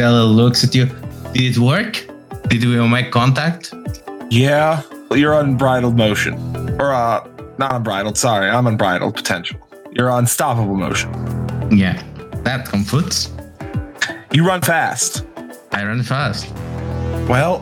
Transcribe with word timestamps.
Vela 0.00 0.24
looks 0.24 0.64
at 0.64 0.74
you. 0.74 0.86
Did 1.34 1.54
it 1.54 1.58
work? 1.58 2.06
Did 2.48 2.64
we 2.64 2.88
make 2.88 3.10
contact? 3.12 3.74
Yeah, 4.30 4.80
you're 5.10 5.34
unbridled 5.38 5.94
motion. 5.94 6.32
Or, 6.80 6.90
uh, 6.94 7.28
not 7.58 7.74
unbridled, 7.74 8.16
sorry, 8.16 8.48
I'm 8.48 8.66
unbridled 8.66 9.14
potential. 9.14 9.60
You're 9.92 10.08
unstoppable 10.08 10.74
motion. 10.74 11.10
Yeah, 11.70 12.02
that 12.44 12.66
computes. 12.66 13.30
You 14.32 14.46
run 14.46 14.62
fast. 14.62 15.26
I 15.72 15.84
run 15.84 16.02
fast. 16.02 16.50
Well, 17.28 17.60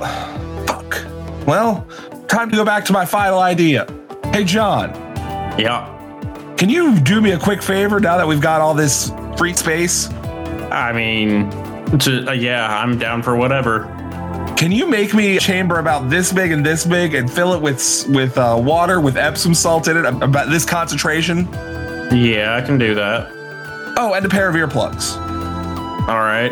fuck. 0.64 1.05
Well, 1.44 1.88
time 2.28 2.50
to 2.50 2.56
go 2.56 2.64
back 2.64 2.84
to 2.84 2.92
my 2.92 3.05
final 3.05 3.41
idea. 3.41 3.84
Hey, 4.32 4.44
John, 4.44 4.91
Yeah. 5.58 5.88
can 6.56 6.68
you 6.68 7.00
do 7.00 7.20
me 7.20 7.32
a 7.32 7.38
quick 7.38 7.62
favor 7.62 7.98
now 7.98 8.16
that 8.16 8.28
we've 8.28 8.41
got 8.41 8.60
all 8.60 8.74
this 8.74 9.10
free 9.36 9.55
space? 9.55 10.08
I 10.70 10.92
mean, 10.92 11.50
to, 12.01 12.28
uh, 12.28 12.33
yeah, 12.33 12.80
I'm 12.80 12.98
down 12.98 13.23
for 13.23 13.37
whatever. 13.37 13.84
Can 14.56 14.73
you 14.73 14.87
make 14.88 15.15
me 15.15 15.37
a 15.37 15.41
chamber 15.41 15.78
about 15.78 16.11
this 16.11 16.33
big 16.33 16.51
and 16.51 16.66
this 16.66 16.84
big 16.84 17.14
and 17.14 17.30
fill 17.30 17.55
it 17.55 17.62
with 17.62 18.06
with 18.09 18.36
uh, 18.36 18.61
water 18.61 19.00
with 19.00 19.17
Epsom 19.17 19.55
salt 19.55 19.86
in 19.86 19.97
it 19.97 20.05
about 20.05 20.50
this 20.50 20.64
concentration? 20.64 21.47
Yeah, 22.12 22.58
I 22.61 22.67
can 22.67 22.77
do 22.77 22.95
that. 22.97 23.28
Oh, 23.97 24.14
and 24.14 24.27
a 24.27 24.28
pair 24.28 24.48
of 24.48 24.56
earplugs. 24.56 25.17
All 26.08 26.20
right. 26.20 26.50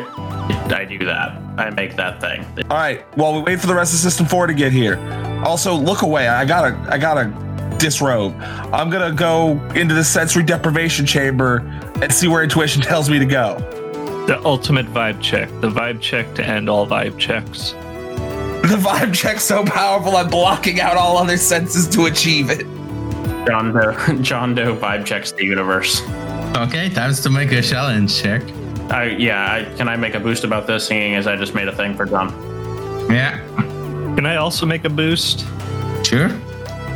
I 0.71 0.85
do 0.85 0.99
that. 1.05 1.33
I 1.59 1.71
make 1.71 1.97
that 1.97 2.21
thing. 2.21 2.45
All 2.71 2.77
right. 2.77 3.03
While 3.17 3.35
we 3.35 3.41
wait 3.41 3.61
for 3.61 3.67
the 3.67 3.75
rest 3.75 3.93
of 3.93 3.99
System 3.99 4.27
Four 4.27 4.47
to 4.47 4.55
get 4.55 4.71
here. 4.71 4.99
Also, 5.45 5.75
look 5.75 6.03
away. 6.03 6.29
I 6.29 6.45
gotta 6.45 6.77
I 6.89 6.99
gotta 6.99 7.33
disrobe. 7.79 8.35
I'm 8.73 8.89
gonna 8.91 9.13
go 9.13 9.61
into 9.75 9.95
the 9.95 10.05
sensory 10.05 10.45
deprivation 10.45 11.07
chamber 11.07 11.59
and 12.01 12.13
see 12.13 12.29
where 12.29 12.43
intuition 12.43 12.83
tells 12.83 13.11
me 13.11 13.19
to 13.19 13.27
go. 13.27 13.59
The 14.27 14.41
ultimate 14.45 14.87
vibe 14.87 15.23
check. 15.23 15.49
The 15.61 15.71
vibe 15.71 16.01
check 16.01 16.35
to 16.35 16.45
end 16.45 16.69
all 16.69 16.87
vibe 16.87 17.17
checks. 17.19 17.73
The 17.73 18.77
vibe 18.77 19.15
check's 19.15 19.45
so 19.45 19.65
powerful, 19.65 20.17
I'm 20.17 20.29
blocking 20.29 20.81
out 20.81 20.97
all 20.97 21.17
other 21.19 21.37
senses 21.37 21.87
to 21.91 22.07
achieve 22.07 22.51
it. 22.51 22.67
John 23.47 23.73
Doe, 23.73 24.19
John 24.23 24.55
Doe 24.57 24.75
vibe 24.77 25.05
checks 25.07 25.31
the 25.31 25.45
universe. 25.45 26.03
Okay, 26.57 26.89
time 26.89 27.15
to 27.15 27.31
make 27.31 27.53
a 27.53 27.63
challenge 27.63 28.21
check. 28.21 28.43
I, 28.91 29.11
yeah, 29.19 29.53
I, 29.53 29.77
can 29.77 29.89
I 29.89 29.97
make 29.97 30.15
a 30.15 30.21
boost 30.21 30.43
about 30.43 30.67
this, 30.67 30.87
seeing 30.89 31.15
as 31.15 31.27
I 31.29 31.37
just 31.37 31.55
made 31.55 31.69
a 31.69 31.75
thing 31.75 31.95
for 31.97 32.07
John? 32.07 32.31
Yeah, 33.11 33.39
Can 34.17 34.27
I 34.27 34.37
also 34.37 34.67
make 34.67 34.85
a 34.85 34.91
boost? 34.91 35.47
sure. 36.05 36.31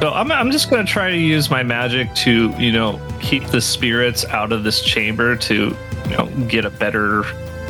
So 0.01 0.11
I'm, 0.13 0.33
I'm 0.33 0.51
just 0.51 0.71
going 0.71 0.85
to 0.85 0.91
try 0.91 1.11
to 1.11 1.17
use 1.17 1.51
my 1.51 1.63
magic 1.63 2.13
to, 2.17 2.51
you 2.59 2.73
know, 2.73 3.01
keep 3.21 3.45
the 3.49 3.61
spirits 3.61 4.25
out 4.25 4.51
of 4.51 4.65
this 4.65 4.81
chamber 4.83 5.37
to, 5.37 5.77
you 6.11 6.17
know, 6.17 6.27
get 6.47 6.65
a 6.65 6.71
better. 6.71 7.23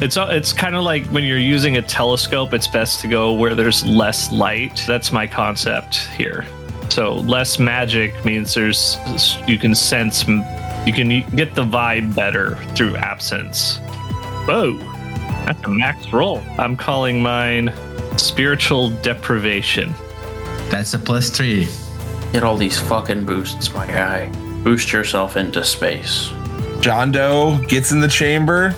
It's 0.03 0.17
uh, 0.17 0.29
it's 0.31 0.53
kind 0.53 0.75
of 0.75 0.83
like 0.83 1.05
when 1.07 1.25
you're 1.25 1.39
using 1.39 1.77
a 1.77 1.83
telescope, 1.83 2.55
it's 2.55 2.67
best 2.67 3.01
to 3.01 3.09
go 3.09 3.35
where 3.35 3.55
there's 3.55 3.85
less 3.85 4.33
light. 4.33 4.83
That's 4.87 5.13
my 5.13 5.27
concept 5.27 5.99
here. 6.17 6.47
So 6.89 7.15
less 7.17 7.59
magic 7.59 8.25
means 8.25 8.55
there's 8.55 8.97
you 9.47 9.59
can 9.59 9.75
sense 9.75 10.27
you 10.27 10.93
can 10.93 11.09
get 11.37 11.55
the 11.55 11.65
vibe 11.65 12.15
better 12.15 12.56
through 12.75 12.97
absence. 12.97 13.79
Whoa, 14.47 14.79
that's 15.45 15.62
a 15.65 15.69
max 15.69 16.12
roll. 16.12 16.43
I'm 16.59 16.77
calling 16.77 17.23
mine 17.23 17.73
spiritual 18.17 18.91
deprivation. 19.03 19.95
That's 20.71 20.95
a 20.95 20.99
plus 20.99 21.31
three. 21.31 21.69
Get 22.33 22.43
all 22.43 22.56
these 22.56 22.79
fucking 22.79 23.27
boosts, 23.27 23.73
my 23.75 23.87
guy. 23.87 24.29
Boost 24.62 24.93
yourself 24.93 25.37
into 25.37 25.62
space. 25.65 26.31
John 26.81 27.13
Doe 27.13 27.59
gets 27.69 27.93
in 27.93 28.01
the 28.01 28.09
chamber. 28.09 28.75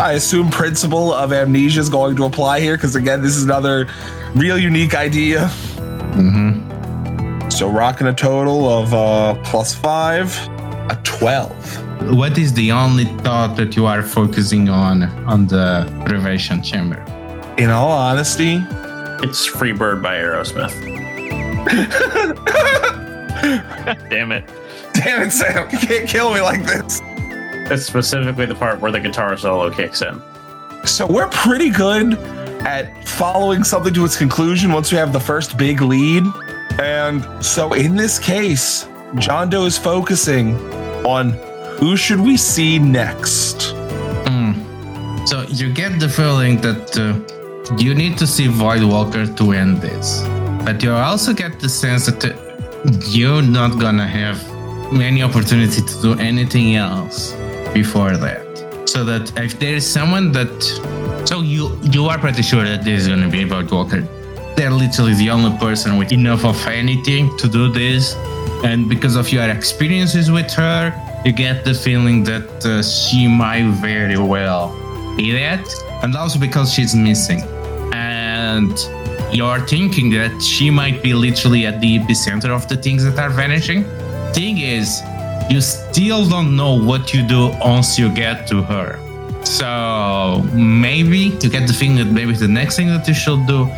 I 0.00 0.12
assume 0.12 0.50
principle 0.50 1.12
of 1.12 1.32
amnesia 1.32 1.80
is 1.80 1.90
going 1.90 2.16
to 2.16 2.24
apply 2.24 2.60
here 2.60 2.76
because 2.76 2.96
again, 2.96 3.20
this 3.20 3.36
is 3.36 3.44
another 3.44 3.88
real 4.34 4.58
unique 4.58 4.94
idea. 4.94 5.50
Mm-hmm. 6.16 7.50
So 7.50 7.68
rocking 7.68 8.06
a 8.06 8.14
total 8.14 8.68
of 8.68 8.94
uh 8.94 9.34
plus 9.44 9.74
five, 9.74 10.34
a 10.90 10.98
twelve. 11.04 11.52
What 12.14 12.38
is 12.38 12.54
the 12.54 12.72
only 12.72 13.04
thought 13.22 13.54
that 13.56 13.76
you 13.76 13.84
are 13.86 14.02
focusing 14.02 14.68
on 14.70 15.02
on 15.26 15.46
the 15.46 15.86
privation 16.06 16.62
chamber? 16.62 16.98
In 17.58 17.68
all 17.68 17.92
honesty, 17.92 18.54
It's 19.22 19.46
Freebird 19.46 20.02
by 20.02 20.16
Aerosmith. 20.16 20.72
Damn 24.08 24.32
it. 24.32 24.48
damn 24.94 25.22
it, 25.22 25.30
Sam, 25.32 25.68
you 25.70 25.78
can't 25.78 26.08
kill 26.08 26.32
me 26.32 26.40
like 26.40 26.64
this. 26.64 27.01
That's 27.72 27.86
specifically 27.86 28.44
the 28.44 28.54
part 28.54 28.82
where 28.82 28.92
the 28.92 29.00
guitar 29.00 29.34
solo 29.34 29.70
kicks 29.70 30.02
in. 30.02 30.20
So 30.84 31.06
we're 31.06 31.30
pretty 31.30 31.70
good 31.70 32.18
at 32.66 33.08
following 33.08 33.64
something 33.64 33.94
to 33.94 34.04
its 34.04 34.14
conclusion 34.14 34.72
once 34.72 34.92
we 34.92 34.98
have 34.98 35.10
the 35.14 35.20
first 35.20 35.56
big 35.56 35.80
lead. 35.80 36.22
And 36.78 37.24
so 37.42 37.72
in 37.72 37.96
this 37.96 38.18
case, 38.18 38.86
John 39.16 39.48
Doe 39.48 39.64
is 39.64 39.78
focusing 39.78 40.54
on 41.06 41.30
who 41.78 41.96
should 41.96 42.20
we 42.20 42.36
see 42.36 42.78
next. 42.78 43.72
Hmm. 44.26 44.52
So 45.24 45.40
you 45.48 45.72
get 45.72 45.98
the 45.98 46.10
feeling 46.10 46.60
that 46.60 46.84
uh, 46.98 47.74
you 47.78 47.94
need 47.94 48.18
to 48.18 48.26
see 48.26 48.48
Voidwalker 48.48 49.34
to 49.38 49.52
end 49.52 49.78
this, 49.78 50.20
but 50.66 50.82
you 50.82 50.92
also 50.92 51.32
get 51.32 51.58
the 51.58 51.70
sense 51.70 52.04
that 52.04 52.22
uh, 52.22 52.36
you're 53.08 53.40
not 53.40 53.80
gonna 53.80 54.06
have 54.06 54.38
any 55.00 55.22
opportunity 55.22 55.80
to 55.80 56.02
do 56.02 56.18
anything 56.20 56.76
else 56.76 57.32
before 57.72 58.16
that. 58.16 58.42
So 58.88 59.04
that 59.04 59.32
if 59.38 59.58
there 59.58 59.74
is 59.74 59.90
someone 59.90 60.32
that, 60.32 60.62
so 61.26 61.40
you 61.40 61.78
you 61.82 62.06
are 62.06 62.18
pretty 62.18 62.42
sure 62.42 62.64
that 62.64 62.84
this 62.84 63.02
is 63.02 63.08
gonna 63.08 63.28
be 63.28 63.42
about 63.42 63.70
walker 63.72 64.02
They're 64.56 64.70
literally 64.70 65.14
the 65.14 65.30
only 65.30 65.56
person 65.58 65.96
with 65.96 66.12
enough 66.12 66.44
of 66.44 66.58
anything 66.66 67.24
to 67.38 67.48
do 67.48 67.72
this, 67.72 68.14
and 68.64 68.88
because 68.88 69.16
of 69.16 69.32
your 69.32 69.48
experiences 69.48 70.30
with 70.30 70.50
her, 70.52 70.92
you 71.24 71.32
get 71.32 71.64
the 71.64 71.74
feeling 71.74 72.24
that 72.24 72.50
uh, 72.66 72.82
she 72.82 73.26
might 73.28 73.68
very 73.80 74.18
well 74.18 74.64
be 75.16 75.32
that, 75.32 75.64
and 76.02 76.14
also 76.16 76.38
because 76.38 76.72
she's 76.74 76.94
missing, 76.94 77.40
and 77.94 78.76
you're 79.32 79.60
thinking 79.66 80.10
that 80.10 80.42
she 80.42 80.70
might 80.70 81.02
be 81.02 81.14
literally 81.14 81.66
at 81.66 81.80
the 81.80 81.98
epicenter 81.98 82.50
of 82.50 82.68
the 82.68 82.76
things 82.76 83.04
that 83.04 83.18
are 83.18 83.30
vanishing. 83.30 83.84
Thing 84.34 84.58
is, 84.58 85.00
you 85.50 85.60
still 85.60 86.28
don't 86.28 86.56
know 86.56 86.74
what 86.74 87.12
you 87.12 87.26
do 87.26 87.48
once 87.60 87.98
you 87.98 88.08
get 88.14 88.46
to 88.48 88.62
her. 88.62 88.98
So 89.44 90.42
maybe 90.54 91.30
to 91.38 91.48
get 91.48 91.66
the 91.66 91.72
thing 91.72 91.96
that 91.96 92.06
maybe 92.06 92.32
the 92.32 92.48
next 92.48 92.76
thing 92.76 92.88
that 92.88 93.06
you 93.08 93.14
should 93.14 93.46
do 93.46 93.68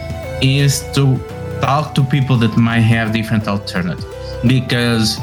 is 0.42 0.82
to 0.94 1.19
talk 1.60 1.94
to 1.94 2.04
people 2.04 2.36
that 2.38 2.56
might 2.56 2.80
have 2.80 3.12
different 3.12 3.48
alternatives. 3.48 4.04
Because 4.47 5.19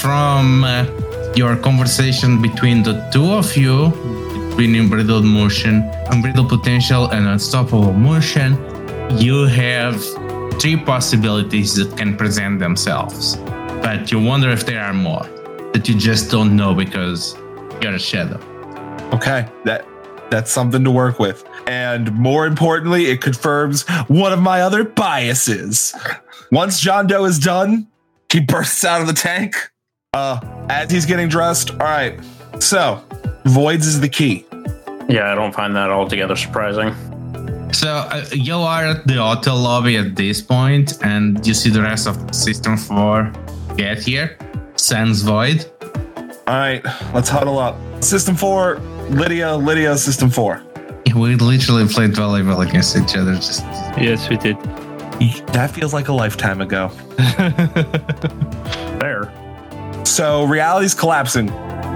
from 0.00 0.64
uh, 0.64 0.86
your 1.34 1.56
conversation 1.56 2.40
between 2.40 2.82
the 2.82 2.94
two 3.12 3.32
of 3.32 3.56
you, 3.56 3.90
between 4.50 4.76
unbridled 4.76 5.24
motion, 5.24 5.82
unbridled 6.10 6.48
potential, 6.48 7.08
and 7.10 7.26
unstoppable 7.26 7.92
motion, 7.92 8.56
you 9.18 9.46
have 9.46 10.00
three 10.60 10.76
possibilities 10.76 11.74
that 11.74 11.96
can 11.96 12.16
present 12.16 12.60
themselves. 12.60 13.36
But 13.82 14.12
you 14.12 14.20
wonder 14.22 14.50
if 14.50 14.64
there 14.64 14.80
are 14.80 14.94
more 14.94 15.26
that 15.72 15.88
you 15.88 15.94
just 15.94 16.30
don't 16.30 16.56
know 16.56 16.74
because 16.74 17.36
you're 17.80 17.94
a 17.94 17.98
shadow. 17.98 18.38
Okay, 19.12 19.48
that 19.64 19.86
that's 20.30 20.50
something 20.50 20.82
to 20.84 20.90
work 20.90 21.18
with. 21.18 21.44
And 21.66 22.12
more 22.12 22.46
importantly, 22.46 23.06
it 23.06 23.20
confirms 23.20 23.86
one 24.08 24.32
of 24.32 24.40
my 24.40 24.62
other 24.62 24.84
biases. 24.84 25.94
Once 26.50 26.80
John 26.80 27.06
Doe 27.06 27.24
is 27.24 27.38
done, 27.38 27.88
he 28.30 28.40
bursts 28.40 28.84
out 28.84 29.00
of 29.00 29.06
the 29.06 29.12
tank. 29.12 29.54
Uh, 30.14 30.40
as 30.68 30.90
he's 30.90 31.06
getting 31.06 31.28
dressed. 31.28 31.70
All 31.70 31.78
right. 31.78 32.18
So, 32.60 33.02
voids 33.46 33.86
is 33.86 34.00
the 34.00 34.08
key. 34.08 34.44
Yeah, 35.08 35.32
I 35.32 35.34
don't 35.34 35.54
find 35.54 35.74
that 35.76 35.90
altogether 35.90 36.36
surprising. 36.36 36.94
So 37.72 37.88
uh, 37.88 38.24
you 38.32 38.54
are 38.54 38.84
at 38.84 39.06
the 39.06 39.14
hotel 39.14 39.56
lobby 39.56 39.96
at 39.96 40.14
this 40.14 40.42
point, 40.42 41.02
and 41.02 41.44
you 41.46 41.54
see 41.54 41.70
the 41.70 41.80
rest 41.80 42.06
of 42.06 42.34
System 42.34 42.76
4 42.76 43.32
get 43.76 43.98
here. 44.02 44.36
Sans 44.82 45.22
Void. 45.22 45.70
All 46.48 46.56
right, 46.56 46.84
let's 47.14 47.28
huddle 47.28 47.60
up. 47.60 47.76
System 48.02 48.34
four, 48.34 48.78
Lydia, 49.10 49.54
Lydia, 49.54 49.96
system 49.96 50.28
four. 50.28 50.60
We 51.14 51.36
literally 51.36 51.86
played 51.86 52.10
volleyball 52.10 52.68
against 52.68 52.96
each 52.96 53.16
other. 53.16 53.34
Just 53.36 53.60
Yes, 53.96 54.28
we 54.28 54.36
did. 54.38 54.56
That 55.52 55.70
feels 55.70 55.94
like 55.94 56.08
a 56.08 56.12
lifetime 56.12 56.60
ago. 56.60 56.88
Fair. 58.98 59.32
So 60.04 60.44
reality's 60.46 60.94
collapsing. 60.94 61.50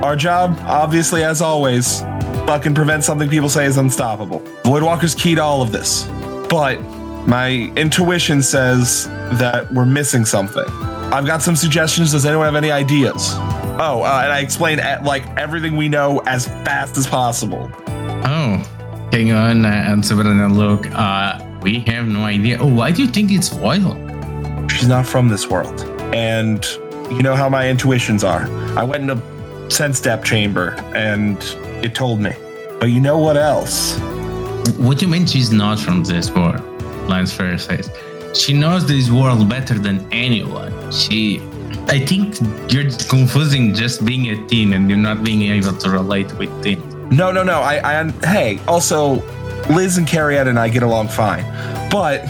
Our 0.04 0.14
job, 0.14 0.56
obviously, 0.60 1.24
as 1.24 1.42
always, 1.42 2.02
fucking 2.46 2.76
prevent 2.76 3.02
something 3.02 3.28
people 3.28 3.48
say 3.48 3.66
is 3.66 3.78
unstoppable. 3.78 4.40
Voidwalker's 4.62 5.16
key 5.16 5.34
to 5.34 5.42
all 5.42 5.60
of 5.60 5.72
this. 5.72 6.04
But 6.48 6.80
my 7.26 7.72
intuition 7.76 8.42
says 8.42 9.08
that 9.32 9.72
we're 9.72 9.86
missing 9.86 10.24
something. 10.24 10.66
I've 11.12 11.26
got 11.26 11.42
some 11.42 11.56
suggestions. 11.56 12.12
Does 12.12 12.26
anyone 12.26 12.46
have 12.46 12.56
any 12.56 12.70
ideas? 12.70 13.32
Oh, 13.78 14.02
uh, 14.04 14.20
and 14.24 14.32
I 14.32 14.40
explain 14.40 14.80
uh, 14.80 15.02
like 15.04 15.26
everything 15.38 15.76
we 15.76 15.88
know 15.88 16.20
as 16.26 16.46
fast 16.46 16.96
as 16.96 17.06
possible. 17.06 17.70
oh, 17.88 18.62
Hang 19.12 19.32
on, 19.32 19.64
uh, 19.64 19.68
and 19.68 20.04
Sabrina, 20.04 20.48
look, 20.48 20.86
uh, 20.92 21.38
we 21.62 21.80
have 21.80 22.06
no 22.06 22.24
idea. 22.24 22.58
Oh, 22.60 22.66
why 22.66 22.90
do 22.90 23.02
you 23.02 23.08
think 23.08 23.30
it's 23.30 23.48
Voidwalker? 23.50 24.70
She's 24.70 24.88
not 24.88 25.06
from 25.06 25.28
this 25.28 25.48
world. 25.48 25.80
And 26.14 26.64
you 27.10 27.22
know 27.22 27.36
how 27.36 27.48
my 27.48 27.68
intuitions 27.68 28.24
are. 28.24 28.46
I 28.76 28.82
went 28.82 29.04
in 29.04 29.10
a 29.10 29.70
sense 29.70 30.00
depth 30.00 30.24
chamber 30.24 30.70
and 30.94 31.38
it 31.84 31.94
told 31.94 32.20
me. 32.20 32.32
But 32.80 32.86
you 32.86 33.00
know 33.00 33.18
what 33.18 33.36
else? 33.36 33.96
What 34.76 34.98
do 34.98 35.06
you 35.06 35.10
mean 35.10 35.24
she's 35.26 35.52
not 35.52 35.78
from 35.78 36.02
this 36.04 36.30
world? 36.30 36.60
Lance 37.08 37.32
Fair 37.32 37.56
says. 37.58 37.88
She 38.34 38.52
knows 38.52 38.86
this 38.86 39.10
world 39.10 39.48
better 39.48 39.78
than 39.78 40.06
anyone. 40.12 40.92
She. 40.92 41.40
I 41.88 42.00
think 42.00 42.36
you're 42.72 42.90
confusing 43.08 43.72
just 43.74 44.04
being 44.04 44.30
a 44.30 44.46
teen 44.48 44.72
and 44.72 44.88
you're 44.90 44.98
not 44.98 45.22
being 45.22 45.42
able 45.42 45.76
to 45.76 45.90
relate 45.90 46.32
with 46.36 46.50
teens. 46.62 46.94
No, 47.10 47.30
no, 47.30 47.44
no. 47.44 47.60
I, 47.60 48.00
I 48.00 48.10
hey, 48.26 48.60
also, 48.66 49.22
Liz 49.70 49.96
and 49.96 50.06
Carriette 50.06 50.48
and 50.48 50.58
I 50.58 50.68
get 50.68 50.82
along 50.82 51.08
fine. 51.08 51.44
But 51.90 52.26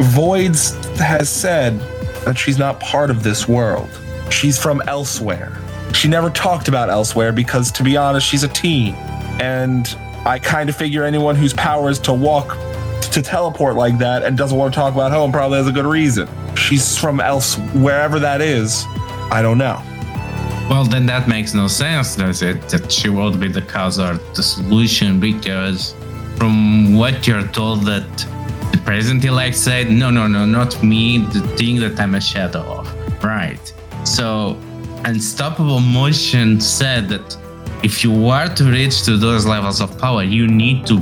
Voids 0.00 0.74
has 0.98 1.28
said 1.28 1.80
that 2.24 2.36
she's 2.36 2.58
not 2.58 2.78
part 2.80 3.10
of 3.10 3.22
this 3.22 3.48
world. 3.48 3.88
She's 4.30 4.58
from 4.58 4.82
elsewhere. 4.86 5.58
She 5.94 6.08
never 6.08 6.28
talked 6.30 6.68
about 6.68 6.90
elsewhere 6.90 7.32
because, 7.32 7.72
to 7.72 7.82
be 7.82 7.96
honest, 7.96 8.26
she's 8.26 8.44
a 8.44 8.48
teen. 8.48 8.94
And 9.40 9.88
I 10.26 10.38
kind 10.38 10.68
of 10.68 10.76
figure 10.76 11.04
anyone 11.04 11.34
whose 11.34 11.54
power 11.54 11.88
is 11.88 11.98
to 12.00 12.12
walk, 12.12 12.56
to 13.22 13.30
teleport 13.30 13.74
like 13.74 13.98
that, 13.98 14.22
and 14.22 14.38
doesn't 14.38 14.56
want 14.56 14.72
to 14.72 14.78
talk 14.78 14.94
about 14.94 15.10
home 15.10 15.32
probably 15.32 15.58
has 15.58 15.66
a 15.66 15.72
good 15.72 15.86
reason. 15.86 16.28
She's 16.54 16.96
from 16.96 17.20
else, 17.20 17.56
wherever 17.74 18.18
that 18.20 18.40
is. 18.40 18.84
I 19.30 19.42
don't 19.42 19.58
know. 19.58 19.82
Well, 20.70 20.84
then 20.84 21.06
that 21.06 21.28
makes 21.28 21.54
no 21.54 21.66
sense, 21.66 22.16
does 22.16 22.42
it? 22.42 22.68
That 22.68 22.92
she 22.92 23.08
would 23.08 23.40
be 23.40 23.48
the 23.48 23.62
cause 23.62 23.98
or 23.98 24.14
the 24.34 24.42
solution 24.42 25.18
because, 25.18 25.94
from 26.36 26.94
what 26.94 27.26
you're 27.26 27.46
told, 27.48 27.84
that 27.86 28.08
the 28.72 28.80
president 28.84 29.24
elect 29.24 29.56
said, 29.56 29.90
no, 29.90 30.10
no, 30.10 30.26
no, 30.26 30.44
not 30.44 30.82
me, 30.82 31.18
the 31.18 31.40
thing 31.56 31.80
that 31.80 31.98
I'm 31.98 32.14
a 32.14 32.20
shadow 32.20 32.60
of. 32.60 33.24
Right. 33.24 33.72
So, 34.04 34.58
Unstoppable 35.04 35.80
Motion 35.80 36.60
said 36.60 37.08
that 37.08 37.36
if 37.82 38.04
you 38.04 38.28
are 38.28 38.48
to 38.54 38.64
reach 38.64 39.04
to 39.04 39.16
those 39.16 39.46
levels 39.46 39.80
of 39.80 39.96
power, 39.98 40.22
you 40.22 40.46
need 40.46 40.86
to 40.86 41.00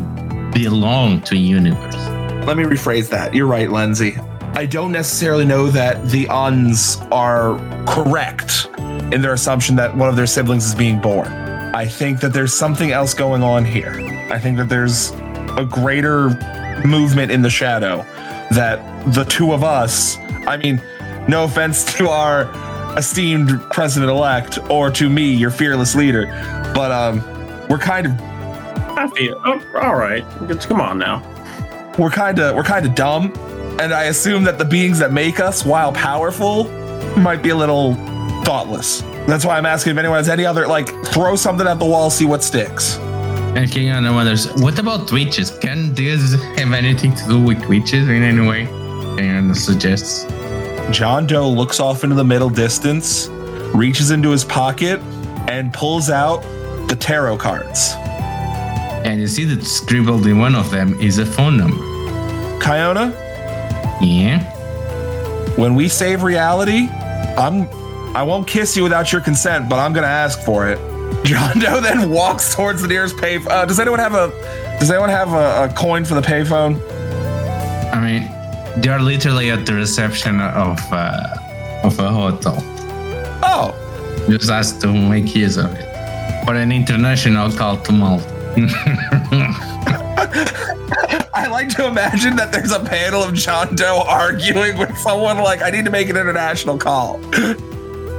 belong 0.52 1.20
to 1.22 1.36
universe. 1.36 2.05
Let 2.46 2.56
me 2.56 2.62
rephrase 2.62 3.08
that. 3.10 3.34
You're 3.34 3.48
right, 3.48 3.68
Lindsay. 3.68 4.16
I 4.54 4.66
don't 4.66 4.92
necessarily 4.92 5.44
know 5.44 5.68
that 5.70 6.08
the 6.10 6.28
Uns 6.28 6.96
are 7.10 7.58
correct 7.86 8.68
in 9.12 9.20
their 9.20 9.32
assumption 9.32 9.74
that 9.76 9.96
one 9.96 10.08
of 10.08 10.14
their 10.14 10.28
siblings 10.28 10.64
is 10.64 10.74
being 10.74 11.00
born. 11.00 11.26
I 11.26 11.86
think 11.86 12.20
that 12.20 12.32
there's 12.32 12.54
something 12.54 12.92
else 12.92 13.14
going 13.14 13.42
on 13.42 13.64
here. 13.64 14.00
I 14.30 14.38
think 14.38 14.56
that 14.58 14.68
there's 14.68 15.10
a 15.58 15.66
greater 15.68 16.30
movement 16.86 17.32
in 17.32 17.42
the 17.42 17.50
shadow 17.50 17.98
that 18.52 18.78
the 19.12 19.24
two 19.24 19.52
of 19.52 19.64
us, 19.64 20.16
I 20.46 20.56
mean, 20.56 20.80
no 21.28 21.44
offense 21.44 21.84
to 21.96 22.08
our 22.08 22.48
esteemed 22.96 23.60
president 23.72 24.10
elect 24.10 24.58
or 24.70 24.90
to 24.92 25.10
me, 25.10 25.34
your 25.34 25.50
fearless 25.50 25.96
leader, 25.96 26.26
but 26.74 26.92
um, 26.92 27.18
we're 27.68 27.78
kind 27.78 28.06
of 28.06 28.12
I 28.98 29.08
feel 29.08 29.40
oh, 29.44 29.62
all 29.82 29.96
right. 29.96 30.24
Come 30.60 30.80
on 30.80 30.98
now. 30.98 31.35
We're 31.98 32.10
kind 32.10 32.38
of 32.38 32.54
we're 32.54 32.62
kind 32.62 32.84
of 32.84 32.94
dumb, 32.94 33.32
and 33.80 33.92
I 33.92 34.04
assume 34.04 34.44
that 34.44 34.58
the 34.58 34.64
beings 34.64 34.98
that 34.98 35.12
make 35.12 35.40
us, 35.40 35.64
while 35.64 35.92
powerful, 35.92 36.64
might 37.16 37.42
be 37.42 37.50
a 37.50 37.56
little 37.56 37.94
thoughtless. 38.44 39.00
That's 39.26 39.44
why 39.44 39.56
I'm 39.56 39.66
asking 39.66 39.92
if 39.92 39.98
anyone 39.98 40.18
has 40.18 40.28
any 40.28 40.44
other 40.44 40.66
like 40.66 40.88
throw 41.06 41.36
something 41.36 41.66
at 41.66 41.78
the 41.78 41.86
wall, 41.86 42.10
see 42.10 42.26
what 42.26 42.44
sticks. 42.44 42.98
And 43.56 43.70
Kiona 43.70 44.12
wonders, 44.14 44.52
what 44.56 44.78
about 44.78 45.10
witches? 45.10 45.50
Can 45.50 45.94
this 45.94 46.34
have 46.58 46.72
anything 46.74 47.14
to 47.14 47.26
do 47.26 47.42
with 47.42 47.64
witches 47.66 48.06
in 48.08 48.22
any 48.22 48.46
way? 48.46 48.68
And 49.18 49.56
suggests. 49.56 50.24
John 50.90 51.26
Doe 51.26 51.48
looks 51.48 51.80
off 51.80 52.04
into 52.04 52.14
the 52.14 52.24
middle 52.24 52.50
distance, 52.50 53.28
reaches 53.74 54.10
into 54.10 54.30
his 54.30 54.44
pocket, 54.44 55.00
and 55.48 55.72
pulls 55.72 56.10
out 56.10 56.42
the 56.88 56.96
tarot 56.96 57.38
cards. 57.38 57.94
And 59.06 59.20
you 59.20 59.28
see 59.28 59.44
that 59.44 59.64
scribbled 59.64 60.26
in 60.26 60.38
one 60.38 60.54
of 60.54 60.70
them 60.70 60.98
is 61.00 61.18
a 61.18 61.26
phone 61.26 61.56
number. 61.56 61.82
Kiona, 62.58 63.12
Yeah? 64.02 64.40
when 65.56 65.74
we 65.74 65.88
save 65.88 66.22
reality, 66.22 66.88
I'm 67.38 67.68
I 68.14 68.22
won't 68.22 68.46
kiss 68.46 68.76
you 68.76 68.82
without 68.82 69.12
your 69.12 69.20
consent, 69.20 69.68
but 69.68 69.78
I'm 69.78 69.92
gonna 69.92 70.06
ask 70.24 70.40
for 70.42 70.68
it. 70.68 70.78
John 71.24 71.58
Doe 71.58 71.80
then 71.80 72.10
walks 72.10 72.54
towards 72.54 72.82
the 72.82 72.88
nearest 72.88 73.16
pay. 73.18 73.36
Uh, 73.46 73.64
does 73.64 73.78
anyone 73.78 73.98
have 74.00 74.14
a 74.14 74.30
Does 74.80 74.90
anyone 74.90 75.08
have 75.10 75.32
a, 75.32 75.64
a 75.64 75.74
coin 75.74 76.04
for 76.04 76.14
the 76.14 76.20
payphone? 76.32 76.74
I 77.92 77.98
mean, 78.06 78.22
they're 78.82 79.00
literally 79.00 79.50
at 79.50 79.64
the 79.66 79.74
reception 79.74 80.40
of 80.40 80.78
uh, 80.92 81.84
of 81.84 81.98
a 81.98 82.08
hotel. 82.10 82.56
Oh, 83.42 83.72
Just 84.28 84.50
ask 84.50 84.80
to 84.80 84.88
make 84.88 85.34
use 85.34 85.56
of 85.56 85.70
it. 85.74 85.86
For 86.44 86.54
an 86.54 86.72
international 86.72 87.50
call 87.52 87.76
to 87.86 87.92
Malta. 87.92 88.35
I 91.34 91.48
like 91.50 91.68
to 91.76 91.86
imagine 91.86 92.36
that 92.36 92.52
there's 92.52 92.72
a 92.72 92.80
panel 92.80 93.22
of 93.22 93.34
John 93.34 93.74
Doe 93.74 94.02
arguing 94.06 94.78
with 94.78 94.96
someone 94.96 95.38
like, 95.38 95.62
I 95.62 95.70
need 95.70 95.84
to 95.84 95.90
make 95.90 96.08
an 96.08 96.16
international 96.16 96.78
call. 96.78 97.20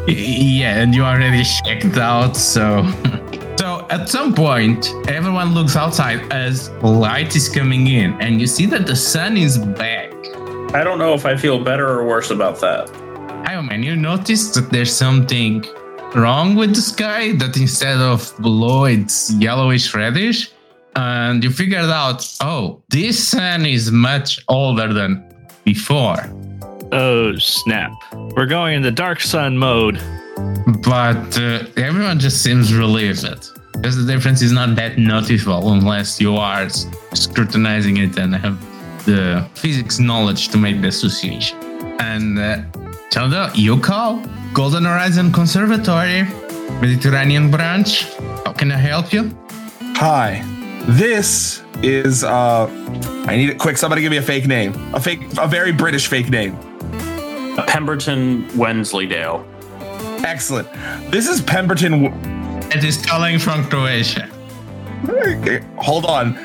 yeah, 0.08 0.80
and 0.80 0.94
you 0.94 1.04
already 1.04 1.44
checked 1.44 1.98
out, 1.98 2.38
so. 2.38 2.84
So 3.58 3.88
at 3.90 4.08
some 4.08 4.36
point, 4.36 4.94
everyone 5.08 5.56
looks 5.56 5.76
outside 5.76 6.32
as 6.32 6.70
light 6.84 7.36
is 7.36 7.50
coming 7.50 7.88
in, 7.88 8.14
and 8.22 8.40
you 8.40 8.46
see 8.46 8.68
that 8.68 8.86
the 8.86 8.96
sun 8.96 9.36
is 9.36 9.58
back. 9.58 10.14
I 10.76 10.84
don't 10.84 11.00
know 11.00 11.16
if 11.16 11.26
I 11.26 11.36
feel 11.36 11.64
better 11.64 11.90
or 11.90 12.06
worse 12.06 12.30
about 12.30 12.62
that. 12.62 12.88
Hi, 13.48 13.60
man, 13.60 13.82
you 13.82 13.96
noticed 13.96 14.54
that 14.54 14.70
there's 14.70 14.96
something 14.96 15.66
wrong 16.16 16.56
with 16.56 16.76
the 16.76 16.82
sky? 16.82 17.34
That 17.34 17.58
instead 17.58 17.98
of 17.98 18.34
blue, 18.40 18.86
it's 18.86 19.32
yellowish 19.34 19.94
reddish? 19.94 20.52
And 20.96 21.44
you 21.44 21.52
figured 21.52 21.86
out, 21.86 22.28
oh, 22.42 22.82
this 22.90 23.28
sun 23.28 23.66
is 23.66 23.92
much 23.92 24.44
older 24.48 24.94
than 24.94 25.24
before. 25.64 26.18
Oh, 26.92 27.36
snap. 27.38 27.92
We're 28.36 28.48
going 28.48 28.76
into 28.76 28.92
dark 28.92 29.20
sun 29.20 29.58
mode. 29.58 30.00
But 30.84 31.38
uh, 31.38 31.66
everyone 31.78 32.20
just 32.20 32.42
seems 32.42 32.74
relieved 32.74 33.24
because 33.74 33.96
the 33.98 34.12
difference 34.12 34.42
is 34.42 34.52
not 34.52 34.76
that 34.76 34.98
noticeable 34.98 35.72
unless 35.72 36.20
you 36.20 36.36
are 36.36 36.68
scrutinizing 37.14 37.98
it 37.98 38.18
and 38.18 38.36
have 38.36 38.60
the 39.06 39.48
physics 39.56 40.00
knowledge 40.00 40.50
to 40.50 40.58
make 40.58 40.82
the 40.82 40.88
association. 40.88 41.58
And 42.00 42.40
uh, 42.40 42.62
Chalda, 43.12 43.52
you 43.56 43.80
call 43.80 44.22
Golden 44.54 44.84
Horizon 44.86 45.32
Conservatory, 45.32 46.24
Mediterranean 46.82 47.50
branch. 47.50 48.04
How 48.46 48.54
can 48.54 48.72
I 48.72 48.78
help 48.78 49.14
you? 49.14 49.32
Hi, 49.96 50.44
this 50.88 51.64
is 51.82 52.24
uh, 52.24 52.68
I 53.28 53.38
need 53.38 53.50
it 53.50 53.60
quick. 53.60 53.78
Somebody 53.78 54.02
give 54.02 54.12
me 54.12 54.18
a 54.18 54.22
fake 54.22 54.46
name, 54.48 54.74
a 54.94 55.00
fake, 55.00 55.22
a 55.40 55.48
very 55.48 55.72
British 55.72 56.08
fake 56.08 56.30
name. 56.30 56.58
Pemberton 57.68 58.48
Wensleydale. 58.58 59.46
Excellent. 60.26 60.68
This 61.12 61.28
is 61.28 61.42
Pemberton. 61.42 62.04
W- 62.04 62.70
It 62.72 62.84
is 62.84 62.98
calling 63.04 63.40
from 63.40 63.64
Croatia. 63.70 64.30
Hold 65.78 66.06
on. 66.06 66.36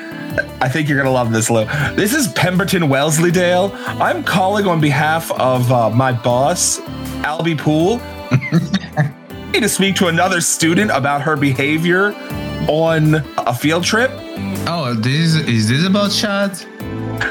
I 0.61 0.69
think 0.69 0.87
you're 0.87 0.97
gonna 0.97 1.11
love 1.11 1.31
this, 1.31 1.49
Lou. 1.49 1.65
This 1.95 2.13
is 2.13 2.29
Pemberton 2.29 2.89
Wensleydale. 2.89 3.71
I'm 4.01 4.23
calling 4.23 4.65
on 4.65 4.79
behalf 4.79 5.31
of 5.31 5.71
uh, 5.71 5.89
my 5.89 6.11
boss, 6.11 6.79
Albie 7.21 7.57
Poole, 7.57 7.99
to 9.53 9.69
speak 9.69 9.95
to 9.95 10.07
another 10.07 10.41
student 10.41 10.91
about 10.91 11.21
her 11.21 11.35
behavior 11.35 12.13
on 12.67 13.15
a 13.37 13.53
field 13.53 13.83
trip. 13.83 14.11
Oh, 14.65 14.93
this 14.97 15.35
is 15.35 15.69
this 15.69 15.85
about 15.85 16.11
Chad? 16.11 16.51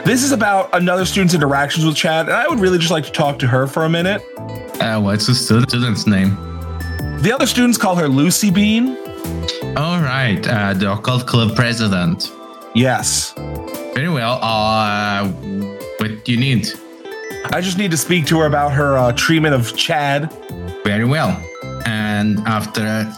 This 0.04 0.23
is 0.23 0.32
about 0.32 0.71
another 0.75 1.04
student's 1.04 1.35
interactions 1.35 1.85
with 1.85 1.97
Chad, 1.97 2.26
and 2.26 2.35
I 2.35 2.47
would 2.49 2.61
really 2.61 2.78
just 2.78 2.90
like 2.90 3.04
to 3.04 3.12
talk 3.12 3.38
to 3.40 3.47
her 3.47 3.66
for 3.66 3.85
a 3.85 3.88
minute. 3.88 4.23
Uh, 4.80 5.00
what's 5.00 5.26
the 5.26 5.35
student's 5.35 6.06
name? 6.06 6.37
The 7.23 7.32
other 7.32 7.47
students 7.47 7.78
call 7.78 7.94
her 7.97 8.09
Lucy 8.09 8.50
Bean. 8.50 8.97
All 9.76 10.00
right, 10.00 10.47
uh, 10.47 10.75
the 10.75 10.92
occult 10.92 11.26
club 11.26 11.54
president. 11.54 12.30
Yes. 12.74 13.34
Very 13.94 14.08
well. 14.08 14.38
Uh, 14.42 15.28
what 15.98 16.24
do 16.24 16.32
you 16.32 16.38
need? 16.38 16.68
I 17.52 17.60
just 17.60 17.76
need 17.76 17.90
to 17.90 17.96
speak 17.96 18.26
to 18.26 18.38
her 18.40 18.46
about 18.46 18.72
her 18.72 18.96
uh, 18.96 19.12
treatment 19.12 19.54
of 19.54 19.76
Chad. 19.76 20.32
Very 20.84 21.04
well. 21.04 21.30
And 21.86 22.38
after 22.40 23.12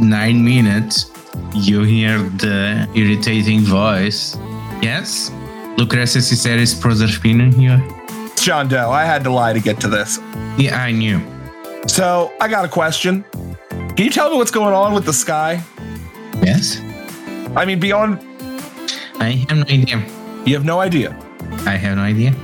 nine 0.00 0.44
minutes, 0.44 1.10
you 1.54 1.82
hear 1.82 2.18
the 2.18 2.88
irritating 2.94 3.60
voice. 3.60 4.36
Yes? 4.82 5.30
Lucrezia 5.76 6.22
Ciceris 6.22 6.74
Proserpina 6.74 7.54
here? 7.54 7.82
John 8.36 8.68
Doe. 8.68 8.90
I 8.90 9.04
had 9.04 9.22
to 9.24 9.30
lie 9.30 9.52
to 9.52 9.60
get 9.60 9.80
to 9.80 9.88
this. 9.88 10.18
Yeah, 10.56 10.82
I 10.82 10.90
knew. 10.90 11.20
So 11.86 12.32
I 12.40 12.48
got 12.48 12.64
a 12.64 12.68
question. 12.68 13.24
Can 13.70 14.04
you 14.04 14.10
tell 14.10 14.30
me 14.30 14.36
what's 14.36 14.50
going 14.50 14.74
on 14.74 14.92
with 14.94 15.04
the 15.04 15.12
sky? 15.12 15.62
Yes? 16.42 16.80
I 17.54 17.64
mean, 17.64 17.78
beyond 17.78 18.20
I 19.18 19.44
have 19.48 19.58
no 19.58 19.64
idea. 19.64 20.06
You 20.44 20.54
have 20.54 20.64
no 20.64 20.80
idea. 20.80 21.16
I 21.66 21.76
have 21.76 21.96
no 21.96 22.02
idea. 22.02 22.34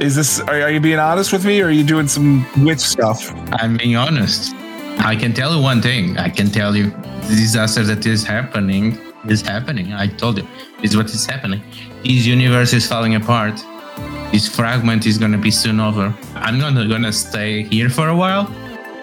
Is 0.00 0.14
this? 0.14 0.40
Are, 0.40 0.62
are 0.62 0.70
you 0.70 0.80
being 0.80 0.98
honest 0.98 1.32
with 1.32 1.44
me, 1.44 1.60
or 1.60 1.66
are 1.66 1.70
you 1.70 1.84
doing 1.84 2.08
some 2.08 2.46
witch 2.64 2.80
stuff? 2.80 3.32
I'm 3.52 3.76
being 3.76 3.96
honest. 3.96 4.54
I 4.98 5.16
can 5.16 5.32
tell 5.32 5.54
you 5.54 5.62
one 5.62 5.80
thing. 5.80 6.18
I 6.18 6.28
can 6.28 6.50
tell 6.50 6.76
you 6.76 6.90
the 6.90 7.36
disaster 7.36 7.82
that 7.84 8.06
is 8.06 8.24
happening 8.24 8.98
is 9.26 9.42
happening. 9.42 9.92
I 9.92 10.06
told 10.06 10.38
you, 10.38 10.46
is 10.82 10.96
what 10.96 11.06
is 11.06 11.26
happening. 11.26 11.62
This 12.02 12.26
universe 12.26 12.72
is 12.72 12.86
falling 12.86 13.14
apart. 13.14 13.62
This 14.32 14.48
fragment 14.48 15.06
is 15.06 15.18
gonna 15.18 15.38
be 15.38 15.50
soon 15.50 15.80
over. 15.80 16.14
I'm 16.34 16.58
not 16.58 16.72
gonna 16.88 17.12
stay 17.12 17.64
here 17.64 17.90
for 17.90 18.08
a 18.08 18.16
while. 18.16 18.46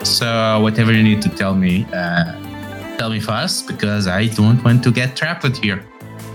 So 0.03 0.60
whatever 0.62 0.93
you 0.93 1.03
need 1.03 1.22
to 1.24 1.29
tell 1.29 1.55
me, 1.55 1.86
uh, 1.93 2.98
tell 2.98 3.10
me 3.10 3.19
fast 3.19 3.67
because 3.67 4.07
I 4.07 4.27
don't 4.27 4.63
want 4.63 4.84
to 4.84 4.91
get 4.91 5.15
trapped 5.15 5.57
here. 5.57 5.84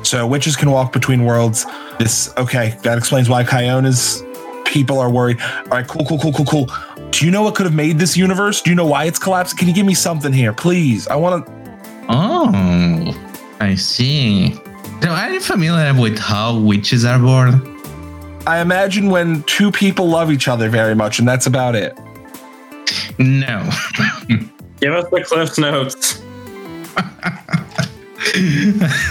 So 0.02 0.26
witches 0.26 0.56
can 0.56 0.70
walk 0.70 0.92
between 0.92 1.24
worlds. 1.24 1.66
This 1.98 2.32
okay? 2.36 2.76
That 2.82 2.98
explains 2.98 3.28
why 3.28 3.44
Kiona's 3.44 4.22
people 4.64 4.98
are 4.98 5.10
worried. 5.10 5.40
All 5.40 5.64
right, 5.70 5.86
cool, 5.86 6.04
cool, 6.06 6.18
cool, 6.18 6.32
cool, 6.32 6.46
cool. 6.46 6.68
Do 7.10 7.26
you 7.26 7.30
know 7.30 7.42
what 7.42 7.54
could 7.54 7.66
have 7.66 7.74
made 7.74 7.98
this 7.98 8.16
universe? 8.16 8.62
Do 8.62 8.70
you 8.70 8.76
know 8.76 8.86
why 8.86 9.04
it's 9.04 9.18
collapsed? 9.18 9.58
Can 9.58 9.68
you 9.68 9.74
give 9.74 9.86
me 9.86 9.94
something 9.94 10.32
here, 10.32 10.52
please? 10.52 11.06
I 11.08 11.16
want 11.16 11.46
to. 11.46 11.52
Oh, 12.08 13.36
I 13.60 13.74
see. 13.74 14.54
So 15.02 15.08
are 15.08 15.30
you 15.30 15.40
familiar 15.40 15.94
with 16.00 16.18
how 16.18 16.58
witches 16.58 17.04
are 17.04 17.18
born? 17.18 17.68
I 18.46 18.60
imagine 18.60 19.10
when 19.10 19.42
two 19.44 19.70
people 19.70 20.08
love 20.08 20.32
each 20.32 20.48
other 20.48 20.68
very 20.68 20.94
much, 20.94 21.18
and 21.18 21.28
that's 21.28 21.46
about 21.46 21.76
it. 21.76 21.96
No. 23.18 23.68
Give 24.80 24.94
us 24.94 25.08
the 25.10 25.22
Cliff 25.22 25.58
Notes. 25.58 26.22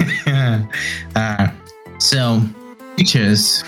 uh, 1.15 1.47
so, 1.99 2.41
witches. 2.97 3.63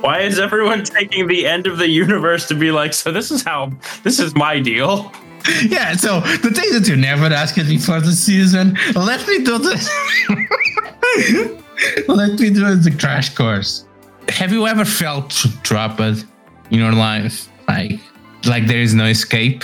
Why 0.00 0.20
is 0.20 0.38
everyone 0.38 0.84
taking 0.84 1.26
the 1.26 1.46
end 1.46 1.66
of 1.66 1.78
the 1.78 1.88
universe 1.88 2.46
to 2.48 2.54
be 2.54 2.70
like, 2.70 2.94
so 2.94 3.10
this 3.10 3.30
is 3.30 3.42
how, 3.42 3.72
this 4.04 4.18
is 4.20 4.34
my 4.34 4.60
deal? 4.60 5.12
Yeah, 5.62 5.96
so 5.96 6.20
the 6.20 6.50
thing 6.50 6.72
that 6.72 6.86
you 6.88 6.96
never 6.96 7.26
asked 7.26 7.56
me 7.56 7.62
before 7.62 8.00
the 8.00 8.12
season, 8.12 8.76
let 8.94 9.26
me 9.26 9.42
do 9.42 9.56
this. 9.58 9.88
let 12.08 12.38
me 12.38 12.50
do 12.50 12.74
the 12.74 12.94
crash 12.98 13.34
course. 13.34 13.86
Have 14.28 14.52
you 14.52 14.66
ever 14.66 14.84
felt 14.84 15.30
trapped 15.62 16.00
in 16.00 16.78
your 16.78 16.92
life? 16.92 17.48
Like, 17.66 18.00
like 18.44 18.66
there 18.66 18.80
is 18.80 18.94
no 18.94 19.06
escape? 19.06 19.62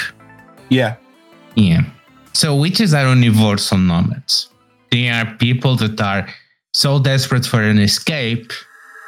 Yeah. 0.71 0.97
Yeah. 1.55 1.83
So 2.33 2.57
witches 2.57 2.95
are 2.95 3.07
universal 3.09 3.79
nomads. 3.79 4.49
They 4.91 5.09
are 5.11 5.27
people 5.37 5.77
that 5.77 6.01
are 6.01 6.27
so 6.75 6.99
desperate 6.99 7.47
for 7.47 7.63
an 7.63 7.79
escape 7.79 8.53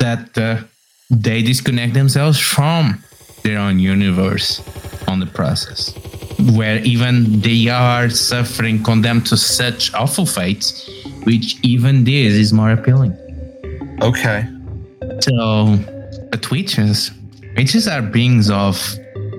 that 0.00 0.38
uh, 0.38 0.62
they 1.11 1.42
disconnect 1.42 1.94
themselves 1.94 2.38
from 2.38 3.02
their 3.42 3.58
own 3.58 3.78
universe 3.78 4.62
on 5.08 5.20
the 5.20 5.26
process, 5.26 5.94
where 6.54 6.78
even 6.85 7.40
they 7.40 7.68
are 7.68 8.08
suffering, 8.08 8.82
condemned 8.82 9.26
to 9.26 9.37
such 9.37 9.92
awful 9.94 10.26
fates, 10.26 10.88
which 11.25 11.58
even 11.62 12.04
this 12.04 12.35
is 12.35 12.52
more 12.52 12.70
appealing. 12.70 13.12
Okay. 14.00 14.46
So, 15.20 15.76
but 16.30 16.49
witches, 16.50 17.11
witches 17.56 17.88
are 17.88 18.02
beings 18.02 18.49
of 18.49 18.80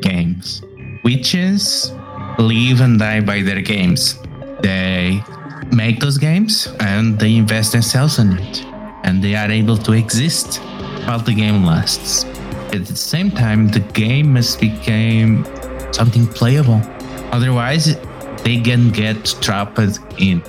games. 0.01 0.61
Witches 1.03 1.91
live 2.37 2.81
and 2.81 2.99
die 2.99 3.21
by 3.21 3.41
their 3.41 3.61
games. 3.61 4.17
They 4.61 5.23
make 5.71 5.99
those 5.99 6.17
games 6.17 6.67
and 6.79 7.19
they 7.19 7.35
invest 7.35 7.71
themselves 7.71 8.19
in 8.19 8.37
it, 8.37 8.63
and 9.03 9.23
they 9.23 9.35
are 9.35 9.49
able 9.49 9.77
to 9.77 9.93
exist 9.93 10.57
while 11.05 11.19
the 11.19 11.33
game 11.33 11.63
lasts. 11.63 12.25
At 12.73 12.85
the 12.85 12.95
same 12.95 13.31
time, 13.31 13.69
the 13.69 13.79
game 13.79 14.33
must 14.33 14.59
become 14.59 15.45
something 15.93 16.27
playable. 16.27 16.81
Otherwise, 17.31 17.95
they 18.43 18.59
can 18.59 18.91
get 18.91 19.25
trapped 19.41 19.79
in 20.17 20.41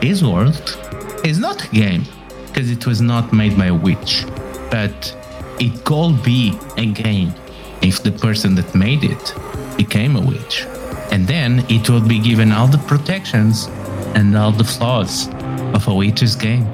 this 0.00 0.22
world. 0.22 0.78
It's 1.24 1.38
not 1.38 1.64
a 1.64 1.68
game 1.68 2.04
because 2.46 2.70
it 2.70 2.86
was 2.86 3.00
not 3.00 3.32
made 3.32 3.56
by 3.56 3.66
a 3.66 3.74
witch, 3.74 4.24
but 4.70 5.14
it 5.60 5.84
could 5.84 6.22
be 6.22 6.58
a 6.76 6.86
game 6.86 7.34
if 7.82 8.02
the 8.02 8.12
person 8.12 8.54
that 8.54 8.74
made 8.74 9.04
it 9.04 9.34
became 9.76 10.16
a 10.16 10.20
witch. 10.20 10.64
And 11.10 11.26
then 11.26 11.64
it 11.68 11.88
would 11.90 12.08
be 12.08 12.18
given 12.18 12.52
all 12.52 12.66
the 12.66 12.78
protections 12.78 13.68
and 14.14 14.36
all 14.36 14.52
the 14.52 14.64
flaws 14.64 15.28
of 15.74 15.86
a 15.88 15.94
witch's 15.94 16.36
game. 16.36 16.66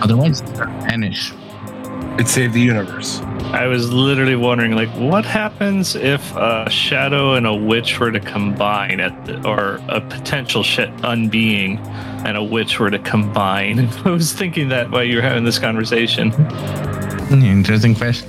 Otherwise, 0.00 0.40
it 0.40 0.46
vanish. 0.56 1.32
It 2.18 2.26
saved 2.26 2.54
the 2.54 2.60
universe. 2.60 3.20
I 3.52 3.66
was 3.66 3.92
literally 3.92 4.34
wondering, 4.34 4.72
like, 4.72 4.88
what 4.90 5.24
happens 5.24 5.94
if 5.94 6.34
a 6.34 6.68
shadow 6.68 7.34
and 7.34 7.46
a 7.46 7.54
witch 7.54 7.98
were 8.00 8.10
to 8.10 8.20
combine 8.20 8.98
at 8.98 9.24
the, 9.24 9.46
or 9.48 9.80
a 9.88 10.00
potential 10.00 10.62
shit 10.62 10.90
unbeing 10.98 11.78
and 12.26 12.36
a 12.36 12.42
witch 12.42 12.80
were 12.80 12.90
to 12.90 12.98
combine? 12.98 13.88
I 14.04 14.10
was 14.10 14.32
thinking 14.32 14.68
that 14.70 14.90
while 14.90 15.04
you 15.04 15.16
were 15.16 15.22
having 15.22 15.44
this 15.44 15.58
conversation. 15.58 16.32
Interesting 17.30 17.94
question. 17.94 18.28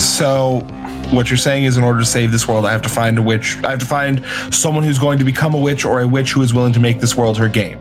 So, 0.00 0.66
what 1.10 1.30
you're 1.30 1.36
saying 1.36 1.64
is, 1.64 1.76
in 1.76 1.84
order 1.84 2.00
to 2.00 2.06
save 2.06 2.32
this 2.32 2.46
world, 2.46 2.66
I 2.66 2.72
have 2.72 2.82
to 2.82 2.88
find 2.88 3.18
a 3.18 3.22
witch. 3.22 3.56
I 3.64 3.70
have 3.70 3.78
to 3.80 3.86
find 3.86 4.24
someone 4.50 4.84
who's 4.84 4.98
going 4.98 5.18
to 5.18 5.24
become 5.24 5.54
a 5.54 5.58
witch, 5.58 5.84
or 5.84 6.00
a 6.00 6.08
witch 6.08 6.32
who 6.32 6.42
is 6.42 6.52
willing 6.52 6.72
to 6.74 6.80
make 6.80 7.00
this 7.00 7.16
world 7.16 7.38
her 7.38 7.48
game. 7.48 7.78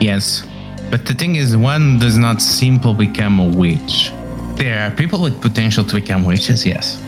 Yes. 0.00 0.46
But 0.90 1.06
the 1.06 1.14
thing 1.14 1.36
is, 1.36 1.56
one 1.56 1.98
does 1.98 2.16
not 2.18 2.42
simply 2.42 2.94
become 3.06 3.38
a 3.40 3.48
witch. 3.48 4.12
There 4.56 4.78
are 4.86 4.90
people 4.90 5.22
with 5.22 5.40
potential 5.40 5.84
to 5.84 5.94
become 5.94 6.24
witches, 6.24 6.66
yes. 6.66 7.00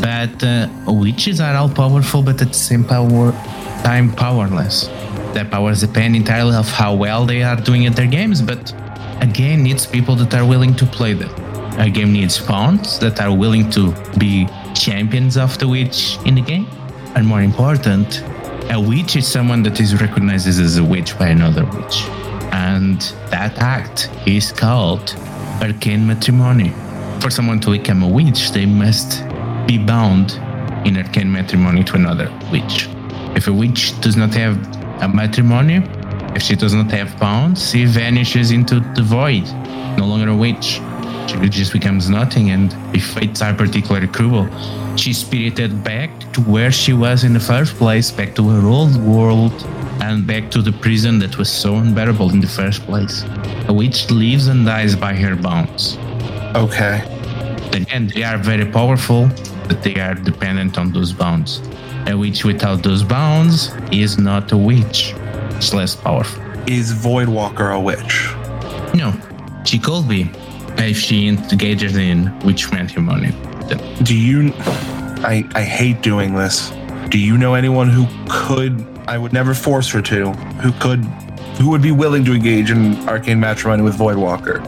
But 0.00 0.42
uh, 0.42 0.68
witches 0.86 1.40
are 1.40 1.54
all 1.54 1.68
powerful, 1.68 2.22
but 2.22 2.42
at 2.42 2.48
the 2.48 2.54
same 2.54 2.84
power, 2.84 3.32
time 3.84 4.12
powerless. 4.12 4.88
Their 5.32 5.46
powers 5.46 5.80
depend 5.80 6.14
entirely 6.16 6.54
of 6.54 6.68
how 6.68 6.94
well 6.94 7.24
they 7.24 7.42
are 7.42 7.56
doing 7.56 7.86
at 7.86 7.96
their 7.96 8.06
games, 8.06 8.42
but 8.42 8.72
a 9.22 9.26
game 9.26 9.62
needs 9.62 9.86
people 9.86 10.14
that 10.16 10.34
are 10.34 10.44
willing 10.44 10.74
to 10.76 10.84
play 10.84 11.14
them. 11.14 11.30
A 11.78 11.90
game 11.90 12.12
needs 12.12 12.38
pawns 12.38 12.98
that 12.98 13.20
are 13.20 13.34
willing 13.34 13.70
to 13.70 13.92
be 14.18 14.46
champions 14.74 15.36
of 15.36 15.58
the 15.58 15.66
witch 15.66 16.18
in 16.26 16.34
the 16.34 16.40
game. 16.40 16.66
And 17.14 17.26
more 17.26 17.42
important, 17.42 18.22
a 18.70 18.80
witch 18.80 19.16
is 19.16 19.26
someone 19.26 19.62
that 19.64 19.80
is 19.80 20.00
recognized 20.00 20.46
as 20.46 20.76
a 20.76 20.84
witch 20.84 21.18
by 21.18 21.28
another 21.28 21.64
witch. 21.64 22.02
And 22.52 23.00
that 23.30 23.58
act 23.58 24.10
is 24.26 24.52
called 24.52 25.14
arcane 25.60 26.06
matrimony. 26.06 26.72
For 27.20 27.30
someone 27.30 27.60
to 27.60 27.70
become 27.70 28.02
a 28.02 28.08
witch, 28.08 28.50
they 28.52 28.66
must 28.66 29.22
be 29.66 29.78
bound 29.78 30.32
in 30.86 30.96
arcane 30.96 31.30
matrimony 31.32 31.84
to 31.84 31.94
another 31.94 32.30
witch. 32.50 32.88
If 33.34 33.48
a 33.48 33.52
witch 33.52 33.98
does 34.00 34.16
not 34.16 34.34
have 34.34 34.56
a 35.02 35.08
matrimony, 35.08 35.82
if 36.34 36.42
she 36.42 36.54
does 36.54 36.74
not 36.74 36.90
have 36.90 37.18
bonds, 37.18 37.70
she 37.70 37.84
vanishes 37.84 38.50
into 38.50 38.80
the 38.80 39.02
void, 39.02 39.44
no 39.96 40.06
longer 40.06 40.30
a 40.30 40.36
witch. 40.36 40.80
She 41.26 41.48
just 41.48 41.72
becomes 41.72 42.08
nothing, 42.08 42.50
and 42.50 42.74
if 42.94 43.04
fates 43.14 43.42
are 43.42 43.54
particularly 43.54 44.08
cruel, 44.08 44.48
she's 44.96 45.18
spirited 45.18 45.82
back 45.84 46.10
to 46.32 46.40
where 46.42 46.72
she 46.72 46.92
was 46.92 47.24
in 47.24 47.32
the 47.32 47.40
first 47.40 47.74
place, 47.76 48.10
back 48.10 48.34
to 48.36 48.48
her 48.48 48.66
old 48.66 48.96
world, 49.02 49.52
and 50.00 50.26
back 50.26 50.50
to 50.50 50.62
the 50.62 50.72
prison 50.72 51.18
that 51.20 51.38
was 51.38 51.50
so 51.50 51.76
unbearable 51.76 52.30
in 52.30 52.40
the 52.40 52.46
first 52.46 52.82
place. 52.82 53.24
A 53.68 53.72
witch 53.72 54.10
lives 54.10 54.48
and 54.48 54.66
dies 54.66 54.96
by 54.96 55.14
her 55.14 55.36
bonds. 55.36 55.96
Okay. 56.54 57.02
Again, 57.72 58.10
they 58.14 58.22
are 58.22 58.38
very 58.38 58.66
powerful, 58.66 59.28
but 59.68 59.82
they 59.82 59.94
are 59.96 60.14
dependent 60.14 60.76
on 60.76 60.92
those 60.92 61.12
bonds. 61.12 61.62
A 62.06 62.14
witch 62.14 62.44
without 62.44 62.82
those 62.82 63.02
bonds 63.02 63.72
is 63.92 64.18
not 64.18 64.52
a 64.52 64.56
witch. 64.56 65.14
It's 65.56 65.72
less 65.72 65.94
powerful. 65.94 66.42
Is 66.66 66.92
Voidwalker 66.92 67.74
a 67.74 67.80
witch? 67.80 68.28
No, 68.94 69.14
she 69.64 69.78
could 69.78 70.08
be 70.08 70.30
if 70.78 70.96
she 70.98 71.28
engages 71.28 71.96
in 71.96 72.36
witch 72.40 72.70
matrimony. 72.72 73.32
Do 74.02 74.16
you. 74.16 74.52
I, 75.24 75.44
I 75.54 75.62
hate 75.62 76.02
doing 76.02 76.34
this. 76.34 76.70
Do 77.10 77.18
you 77.18 77.38
know 77.38 77.54
anyone 77.54 77.88
who 77.88 78.06
could. 78.28 78.86
I 79.08 79.18
would 79.18 79.32
never 79.32 79.54
force 79.54 79.88
her 79.90 80.02
to. 80.02 80.32
Who 80.32 80.72
could. 80.72 81.04
Who 81.60 81.68
would 81.70 81.82
be 81.82 81.92
willing 81.92 82.24
to 82.24 82.32
engage 82.34 82.70
in 82.70 82.96
arcane 83.08 83.38
matrimony 83.38 83.82
with 83.82 83.96
Voidwalker? 83.96 84.64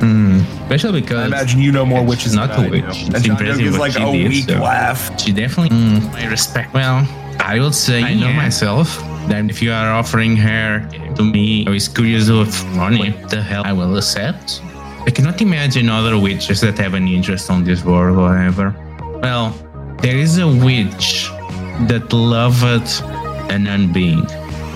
Hmm. 0.00 0.40
Especially 0.64 1.00
because 1.00 1.18
I 1.18 1.26
imagine 1.26 1.60
you 1.60 1.72
know 1.72 1.86
more 1.86 2.04
witches 2.04 2.34
not 2.34 2.50
than 2.50 2.60
a 2.60 2.62
I 2.62 2.64
do. 2.64 2.70
witch. 2.86 3.02
And 3.04 3.14
It's 3.14 3.24
John 3.24 3.30
impressive 3.36 3.56
Doe 3.58 3.64
gives 3.64 3.78
what 3.78 3.88
like 3.88 3.92
she 3.96 4.02
a 4.02 4.12
did, 4.12 4.28
weak 4.28 4.44
so- 4.44 4.60
laugh. 4.60 5.20
She 5.20 5.32
definitely, 5.32 5.76
mm, 5.76 6.12
I 6.14 6.26
respect. 6.28 6.74
Well, 6.74 7.08
I 7.40 7.58
would 7.58 7.74
say 7.74 8.02
I 8.02 8.14
know 8.14 8.32
myself. 8.32 9.02
That 9.28 9.50
if 9.50 9.60
you 9.60 9.72
are 9.72 9.90
offering 9.92 10.36
her 10.36 10.86
to 11.16 11.22
me, 11.24 11.66
I 11.66 11.70
was 11.70 11.88
curious 11.88 12.28
of 12.28 12.46
money. 12.76 13.10
What 13.10 13.28
the 13.30 13.42
hell 13.42 13.62
I 13.66 13.72
will 13.72 13.96
accept. 13.96 14.62
I 15.06 15.10
cannot 15.10 15.40
imagine 15.40 15.88
other 15.88 16.18
witches 16.18 16.60
that 16.62 16.78
have 16.78 16.94
an 16.94 17.06
interest 17.06 17.48
on 17.48 17.62
this 17.62 17.84
world, 17.84 18.18
however. 18.18 18.74
Well, 19.22 19.50
there 20.02 20.16
is 20.16 20.38
a 20.38 20.48
witch 20.48 21.28
that 21.86 22.12
loved 22.12 22.64
an 23.52 23.66
unbeing, 23.66 24.28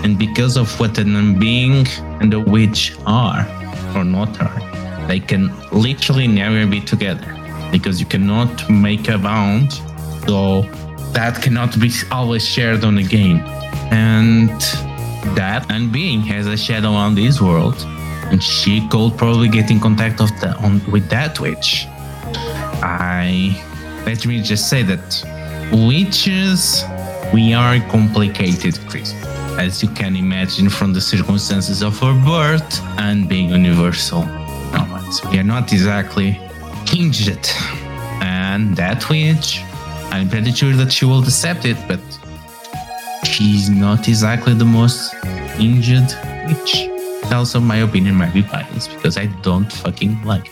and 0.04 0.16
because 0.16 0.56
of 0.56 0.68
what 0.78 0.99
an 0.99 1.14
unbeing 1.14 1.88
and 2.20 2.32
a 2.32 2.38
witch 2.38 2.94
are, 3.06 3.44
or 3.96 4.04
not 4.04 4.40
are, 4.40 5.06
they 5.08 5.18
can 5.18 5.50
literally 5.72 6.28
never 6.28 6.64
be 6.64 6.80
together 6.80 7.37
because 7.72 7.99
you 7.99 8.06
cannot 8.06 8.70
make 8.70 9.08
a 9.08 9.18
bond, 9.18 9.72
so 10.26 10.62
that 11.12 11.42
cannot 11.42 11.78
be 11.80 11.90
always 12.12 12.46
shared 12.46 12.84
on 12.84 12.94
the 12.94 13.02
game. 13.02 13.40
And 13.90 14.50
that 15.37 15.66
unbeing 15.68 16.22
has 16.26 16.46
a 16.46 16.56
shadow 16.56 16.92
on 16.92 17.16
this 17.16 17.40
world, 17.40 17.76
and 18.30 18.42
she 18.42 18.87
could 18.88 19.16
probably 19.18 19.49
get 19.49 19.70
in 19.70 19.80
contact 19.80 20.18
the, 20.18 20.54
on, 20.58 20.80
with 20.90 21.08
that 21.10 21.40
witch. 21.40 21.87
I 22.82 23.60
let 24.06 24.25
me 24.26 24.40
just 24.40 24.68
say 24.68 24.82
that 24.84 25.06
witches 25.72 26.84
we 27.34 27.52
are 27.52 27.78
complicated 27.90 28.78
creatures, 28.88 29.14
as 29.58 29.82
you 29.82 29.88
can 29.90 30.16
imagine 30.16 30.68
from 30.68 30.92
the 30.92 31.00
circumstances 31.00 31.82
of 31.82 31.99
her 32.00 32.14
birth 32.25 32.80
and 32.99 33.28
being 33.28 33.50
universal. 33.50 34.25
nomads. 34.72 35.22
We 35.30 35.38
are 35.38 35.44
not 35.44 35.72
exactly 35.72 36.40
hinged, 36.87 37.28
and 38.22 38.76
that 38.76 39.08
witch, 39.08 39.62
I'm 40.10 40.28
pretty 40.28 40.52
sure 40.52 40.72
that 40.72 40.92
she 40.92 41.04
will 41.04 41.22
accept 41.22 41.64
it, 41.66 41.76
but 41.87 42.00
she's 43.25 43.68
not 43.68 44.08
exactly 44.08 44.54
the 44.54 44.64
most 44.64 45.14
injured 45.58 46.10
witch. 46.49 47.00
Also, 47.32 47.60
my 47.60 47.76
opinion 47.76 48.16
might 48.16 48.34
be 48.34 48.42
biased 48.42 48.90
because 48.94 49.16
I 49.16 49.26
don't 49.42 49.72
fucking 49.72 50.22
like. 50.25 50.50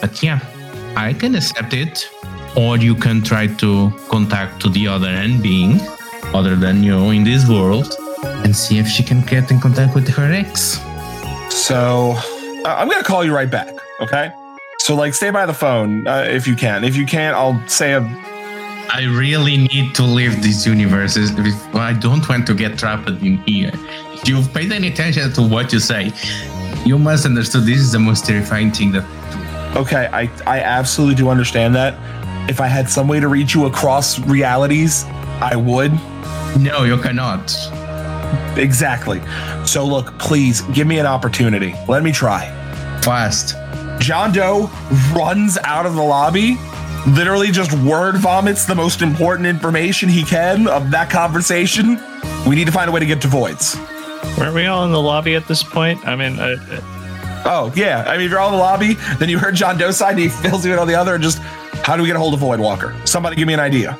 But 0.00 0.22
yeah, 0.22 0.40
I 0.96 1.12
can 1.12 1.34
accept 1.34 1.74
it, 1.74 2.08
or 2.56 2.78
you 2.78 2.94
can 2.94 3.20
try 3.22 3.46
to 3.46 3.92
contact 4.08 4.60
to 4.62 4.68
the 4.68 4.88
other 4.88 5.08
end 5.08 5.42
being, 5.42 5.80
other 6.32 6.56
than 6.56 6.82
you 6.82 7.10
in 7.10 7.24
this 7.24 7.48
world, 7.48 7.94
and 8.24 8.54
see 8.54 8.78
if 8.78 8.86
she 8.88 9.02
can 9.02 9.20
get 9.22 9.50
in 9.50 9.60
contact 9.60 9.94
with 9.94 10.08
her 10.08 10.32
ex. 10.32 10.80
So 11.50 12.14
uh, 12.64 12.74
I'm 12.78 12.88
gonna 12.88 13.02
call 13.02 13.24
you 13.24 13.34
right 13.34 13.50
back. 13.50 13.74
Okay. 14.00 14.30
So 14.78 14.94
like, 14.94 15.14
stay 15.14 15.30
by 15.30 15.44
the 15.46 15.52
phone 15.52 16.06
uh, 16.06 16.24
if 16.26 16.46
you 16.46 16.56
can. 16.56 16.84
If 16.84 16.96
you 16.96 17.06
can't, 17.06 17.36
I'll 17.36 17.60
say 17.68 17.92
a. 17.92 18.00
I 18.92 19.04
really 19.04 19.56
need 19.56 19.94
to 19.94 20.02
leave 20.02 20.42
these 20.42 20.66
universes. 20.66 21.30
if- 21.38 21.74
I 21.74 21.92
don't 21.92 22.28
want 22.28 22.46
to 22.48 22.54
get 22.54 22.76
trapped 22.78 23.08
in 23.08 23.38
here. 23.46 23.72
If 24.14 24.28
you've 24.28 24.52
paid 24.52 24.72
any 24.72 24.88
attention 24.88 25.32
to 25.34 25.42
what 25.42 25.72
you 25.72 25.78
say, 25.78 26.12
you 26.84 26.98
must 26.98 27.24
understand 27.24 27.66
this 27.66 27.78
is 27.78 27.92
the 27.92 27.98
most 27.98 28.26
terrifying 28.26 28.70
thing 28.72 28.92
that. 28.92 29.04
Okay, 29.76 30.08
I 30.12 30.28
I 30.46 30.58
absolutely 30.60 31.14
do 31.14 31.28
understand 31.30 31.74
that. 31.76 31.94
If 32.48 32.60
I 32.60 32.66
had 32.66 32.90
some 32.90 33.06
way 33.06 33.20
to 33.20 33.28
reach 33.28 33.54
you 33.54 33.66
across 33.66 34.18
realities, 34.18 35.04
I 35.40 35.54
would. 35.56 35.92
No, 36.58 36.82
you 36.84 36.96
cannot. 36.98 37.54
Exactly. 38.56 39.20
So 39.64 39.84
look, 39.86 40.18
please 40.18 40.62
give 40.72 40.86
me 40.86 40.98
an 40.98 41.06
opportunity. 41.06 41.74
Let 41.86 42.02
me 42.02 42.10
try. 42.12 42.50
Fast. 43.02 43.54
John 44.00 44.32
Doe 44.32 44.68
runs 45.14 45.58
out 45.64 45.86
of 45.86 45.94
the 45.94 46.02
lobby, 46.02 46.58
literally 47.06 47.50
just 47.50 47.72
word 47.82 48.16
vomits 48.16 48.66
the 48.66 48.74
most 48.74 49.02
important 49.02 49.46
information 49.46 50.08
he 50.08 50.22
can 50.22 50.68
of 50.68 50.90
that 50.90 51.10
conversation. 51.10 51.98
We 52.46 52.54
need 52.56 52.66
to 52.66 52.72
find 52.72 52.88
a 52.88 52.92
way 52.92 53.00
to 53.00 53.06
get 53.06 53.20
to 53.22 53.28
Voids. 53.28 53.76
Weren't 54.38 54.54
we 54.54 54.66
all 54.66 54.84
in 54.84 54.92
the 54.92 55.00
lobby 55.00 55.34
at 55.34 55.48
this 55.48 55.62
point? 55.62 56.06
I 56.06 56.14
mean, 56.16 56.38
uh, 56.38 56.56
uh, 56.70 56.96
Oh, 57.44 57.72
yeah. 57.74 58.04
I 58.06 58.16
mean, 58.16 58.26
if 58.26 58.30
you're 58.30 58.38
all 58.40 58.48
in 58.48 58.54
the 58.54 58.60
lobby, 58.60 58.94
then 59.18 59.28
you 59.28 59.38
heard 59.38 59.54
John 59.54 59.78
Doe's 59.78 59.96
side 59.96 60.10
and 60.10 60.20
he 60.20 60.28
fills 60.28 60.64
you 60.64 60.72
in 60.72 60.78
on 60.78 60.86
the 60.86 60.94
other. 60.94 61.14
And 61.14 61.22
just, 61.22 61.38
how 61.84 61.96
do 61.96 62.02
we 62.02 62.06
get 62.06 62.16
a 62.16 62.18
hold 62.18 62.34
of 62.34 62.40
Void 62.40 62.60
Walker? 62.60 62.94
Somebody 63.06 63.36
give 63.36 63.48
me 63.48 63.54
an 63.54 63.60
idea. 63.60 63.98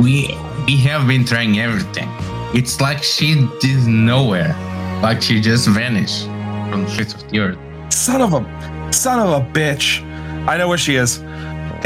We 0.00 0.28
we 0.66 0.76
have 0.78 1.06
been 1.06 1.24
trying 1.24 1.58
everything. 1.58 2.08
It's 2.54 2.80
like 2.80 3.02
she 3.02 3.32
is 3.62 3.86
nowhere. 3.86 4.54
Like 5.02 5.22
she 5.22 5.40
just 5.40 5.68
vanished 5.68 6.24
from 6.70 6.84
the 6.84 6.90
face 6.90 7.14
of 7.14 7.28
the 7.30 7.38
earth. 7.40 7.58
Son 7.92 8.20
of 8.20 8.32
a, 8.34 8.92
son 8.92 9.18
of 9.20 9.42
a 9.42 9.52
bitch. 9.52 10.02
I 10.46 10.56
know 10.56 10.68
where 10.68 10.78
she 10.78 10.96
is. 10.96 11.20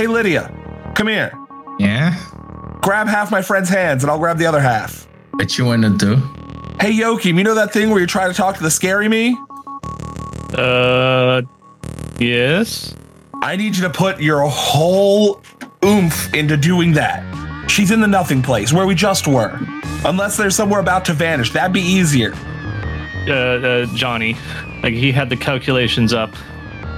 Hey, 0.00 0.06
Lydia, 0.06 0.50
come 0.94 1.08
here. 1.08 1.30
Yeah? 1.78 2.16
Grab 2.80 3.06
half 3.06 3.30
my 3.30 3.42
friend's 3.42 3.68
hands 3.68 4.02
and 4.02 4.10
I'll 4.10 4.18
grab 4.18 4.38
the 4.38 4.46
other 4.46 4.58
half. 4.58 5.06
What 5.32 5.58
you 5.58 5.66
wanna 5.66 5.90
do? 5.90 6.16
Hey, 6.80 6.94
Yokim, 6.94 7.36
you 7.36 7.44
know 7.44 7.54
that 7.54 7.70
thing 7.70 7.90
where 7.90 7.98
you're 7.98 8.06
trying 8.06 8.30
to 8.30 8.34
talk 8.34 8.56
to 8.56 8.62
the 8.62 8.70
scary 8.70 9.10
me? 9.10 9.36
uh, 10.54 11.42
yes. 12.18 12.94
I 13.42 13.56
need 13.56 13.76
you 13.76 13.82
to 13.82 13.90
put 13.90 14.22
your 14.22 14.40
whole 14.48 15.42
oomph 15.84 16.32
into 16.32 16.56
doing 16.56 16.94
that. 16.94 17.68
She's 17.70 17.90
in 17.90 18.00
the 18.00 18.08
nothing 18.08 18.40
place 18.40 18.72
where 18.72 18.86
we 18.86 18.94
just 18.94 19.28
were. 19.28 19.60
Unless 20.06 20.38
there's 20.38 20.56
somewhere 20.56 20.80
about 20.80 21.04
to 21.04 21.12
vanish, 21.12 21.52
that'd 21.52 21.74
be 21.74 21.82
easier. 21.82 22.32
Uh, 23.28 23.32
uh, 23.32 23.86
Johnny, 23.94 24.34
like 24.82 24.94
he 24.94 25.12
had 25.12 25.28
the 25.28 25.36
calculations 25.36 26.14
up. 26.14 26.30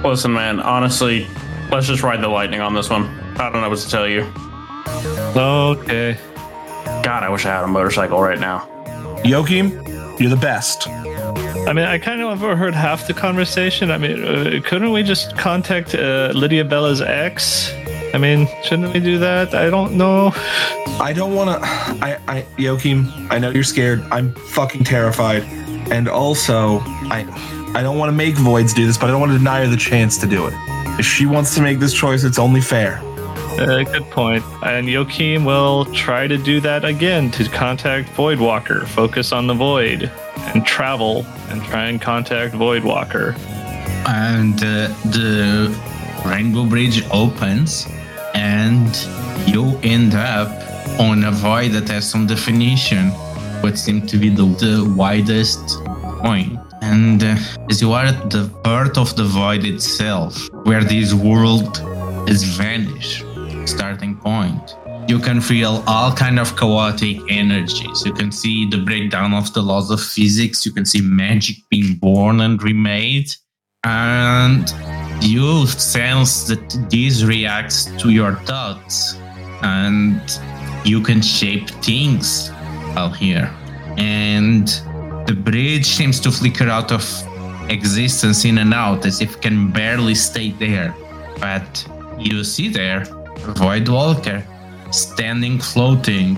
Listen, 0.05 0.31
man, 0.31 0.61
honestly, 0.61 1.27
let's 1.73 1.87
just 1.87 2.03
ride 2.03 2.21
the 2.21 2.27
lightning 2.27 2.61
on 2.61 2.75
this 2.75 2.87
one. 2.89 3.05
I 3.39 3.49
don't 3.49 3.61
know 3.61 3.69
what 3.69 3.79
to 3.79 3.89
tell 3.89 4.07
you. 4.07 4.21
Okay. 5.35 6.17
God, 7.01 7.23
I 7.23 7.29
wish 7.29 7.45
I 7.47 7.49
had 7.49 7.63
a 7.63 7.67
motorcycle 7.67 8.21
right 8.21 8.39
now. 8.39 8.59
Yokim, 9.23 10.19
you're 10.19 10.29
the 10.29 10.35
best. 10.35 10.87
I 10.87 11.73
mean, 11.73 11.85
I 11.85 11.97
kind 11.97 12.21
of 12.21 12.29
overheard 12.29 12.75
half 12.75 13.07
the 13.07 13.13
conversation. 13.13 13.89
I 13.89 13.97
mean, 13.97 14.23
uh, 14.23 14.61
couldn't 14.63 14.91
we 14.91 15.01
just 15.01 15.35
contact 15.35 15.95
uh, 15.95 16.31
Lydia 16.35 16.63
Bella's 16.63 17.01
ex? 17.01 17.73
I 18.13 18.19
mean, 18.19 18.47
shouldn't 18.63 18.93
we 18.93 18.99
do 18.99 19.17
that? 19.17 19.55
I 19.55 19.71
don't 19.71 19.93
know. 19.93 20.31
I 21.01 21.11
don't 21.15 21.33
want 21.33 21.49
to. 21.49 21.67
I, 21.67 22.19
I, 22.27 22.41
Yokim, 22.57 23.31
I 23.31 23.39
know 23.39 23.49
you're 23.49 23.63
scared. 23.63 24.01
I'm 24.11 24.35
fucking 24.35 24.83
terrified. 24.83 25.41
And 25.91 26.07
also, 26.07 26.81
I, 27.09 27.25
I 27.73 27.81
don't 27.81 27.97
want 27.97 28.09
to 28.09 28.15
make 28.15 28.35
Voids 28.35 28.75
do 28.75 28.85
this, 28.85 28.97
but 28.97 29.07
I 29.07 29.11
don't 29.11 29.19
want 29.19 29.31
to 29.31 29.39
deny 29.39 29.61
her 29.61 29.67
the 29.67 29.75
chance 29.75 30.19
to 30.19 30.27
do 30.27 30.45
it. 30.45 30.53
If 30.99 31.05
she 31.05 31.25
wants 31.25 31.55
to 31.55 31.61
make 31.61 31.79
this 31.79 31.93
choice, 31.93 32.23
it's 32.23 32.39
only 32.39 32.61
fair. 32.61 33.01
Uh, 33.59 33.83
good 33.83 34.09
point. 34.09 34.43
And 34.63 34.87
Joachim 34.87 35.45
will 35.45 35.85
try 35.85 36.27
to 36.27 36.37
do 36.37 36.59
that 36.61 36.85
again 36.85 37.29
to 37.31 37.47
contact 37.49 38.09
Voidwalker, 38.09 38.87
focus 38.87 39.31
on 39.31 39.47
the 39.47 39.53
void, 39.53 40.11
and 40.53 40.65
travel 40.65 41.25
and 41.49 41.63
try 41.63 41.85
and 41.85 42.01
contact 42.01 42.53
Voidwalker. 42.55 43.37
And 44.07 44.55
uh, 44.55 44.87
the 45.11 45.75
rainbow 46.25 46.65
bridge 46.65 47.03
opens, 47.11 47.87
and 48.33 48.95
you 49.47 49.79
end 49.83 50.15
up 50.15 50.49
on 50.99 51.23
a 51.23 51.31
void 51.31 51.71
that 51.71 51.87
has 51.89 52.09
some 52.09 52.27
definition, 52.27 53.09
what 53.61 53.77
seemed 53.77 54.09
to 54.09 54.17
be 54.17 54.29
the, 54.29 54.45
the 54.45 54.93
widest 54.95 55.82
point. 56.23 56.57
And 56.81 57.23
uh, 57.23 57.35
as 57.69 57.81
you 57.81 57.91
are 57.91 58.05
at 58.05 58.29
the 58.31 58.49
heart 58.65 58.97
of 58.97 59.15
the 59.15 59.25
void 59.25 59.65
itself, 59.65 60.49
where 60.63 60.83
this 60.83 61.13
world 61.13 61.77
has 62.27 62.43
vanished, 62.43 63.25
starting 63.65 64.15
point, 64.17 64.75
you 65.07 65.19
can 65.19 65.41
feel 65.41 65.83
all 65.85 66.13
kind 66.13 66.39
of 66.39 66.55
chaotic 66.57 67.17
energies. 67.29 68.05
You 68.05 68.13
can 68.13 68.31
see 68.31 68.69
the 68.69 68.77
breakdown 68.77 69.33
of 69.33 69.53
the 69.53 69.61
laws 69.61 69.91
of 69.91 70.01
physics. 70.01 70.65
You 70.65 70.71
can 70.71 70.85
see 70.85 71.01
magic 71.01 71.57
being 71.69 71.95
born 71.95 72.39
and 72.39 72.61
remade, 72.63 73.29
and 73.83 74.73
you 75.21 75.67
sense 75.67 76.47
that 76.47 76.87
this 76.89 77.23
reacts 77.23 77.85
to 78.01 78.09
your 78.09 78.35
thoughts, 78.45 79.15
and 79.61 80.21
you 80.85 81.01
can 81.01 81.21
shape 81.21 81.69
things 81.83 82.49
out 82.95 83.15
here. 83.15 83.53
And 83.97 84.69
the 85.25 85.33
bridge 85.33 85.85
seems 85.85 86.19
to 86.21 86.31
flicker 86.31 86.69
out 86.69 86.91
of 86.91 87.03
existence 87.69 88.45
in 88.45 88.57
and 88.57 88.73
out 88.73 89.05
as 89.05 89.21
if 89.21 89.35
it 89.35 89.41
can 89.41 89.71
barely 89.71 90.15
stay 90.15 90.51
there. 90.51 90.93
But 91.39 91.87
you 92.19 92.43
see 92.43 92.67
there 92.69 93.05
Void 93.55 93.89
Walker 93.89 94.45
standing 94.91 95.59
floating, 95.59 96.35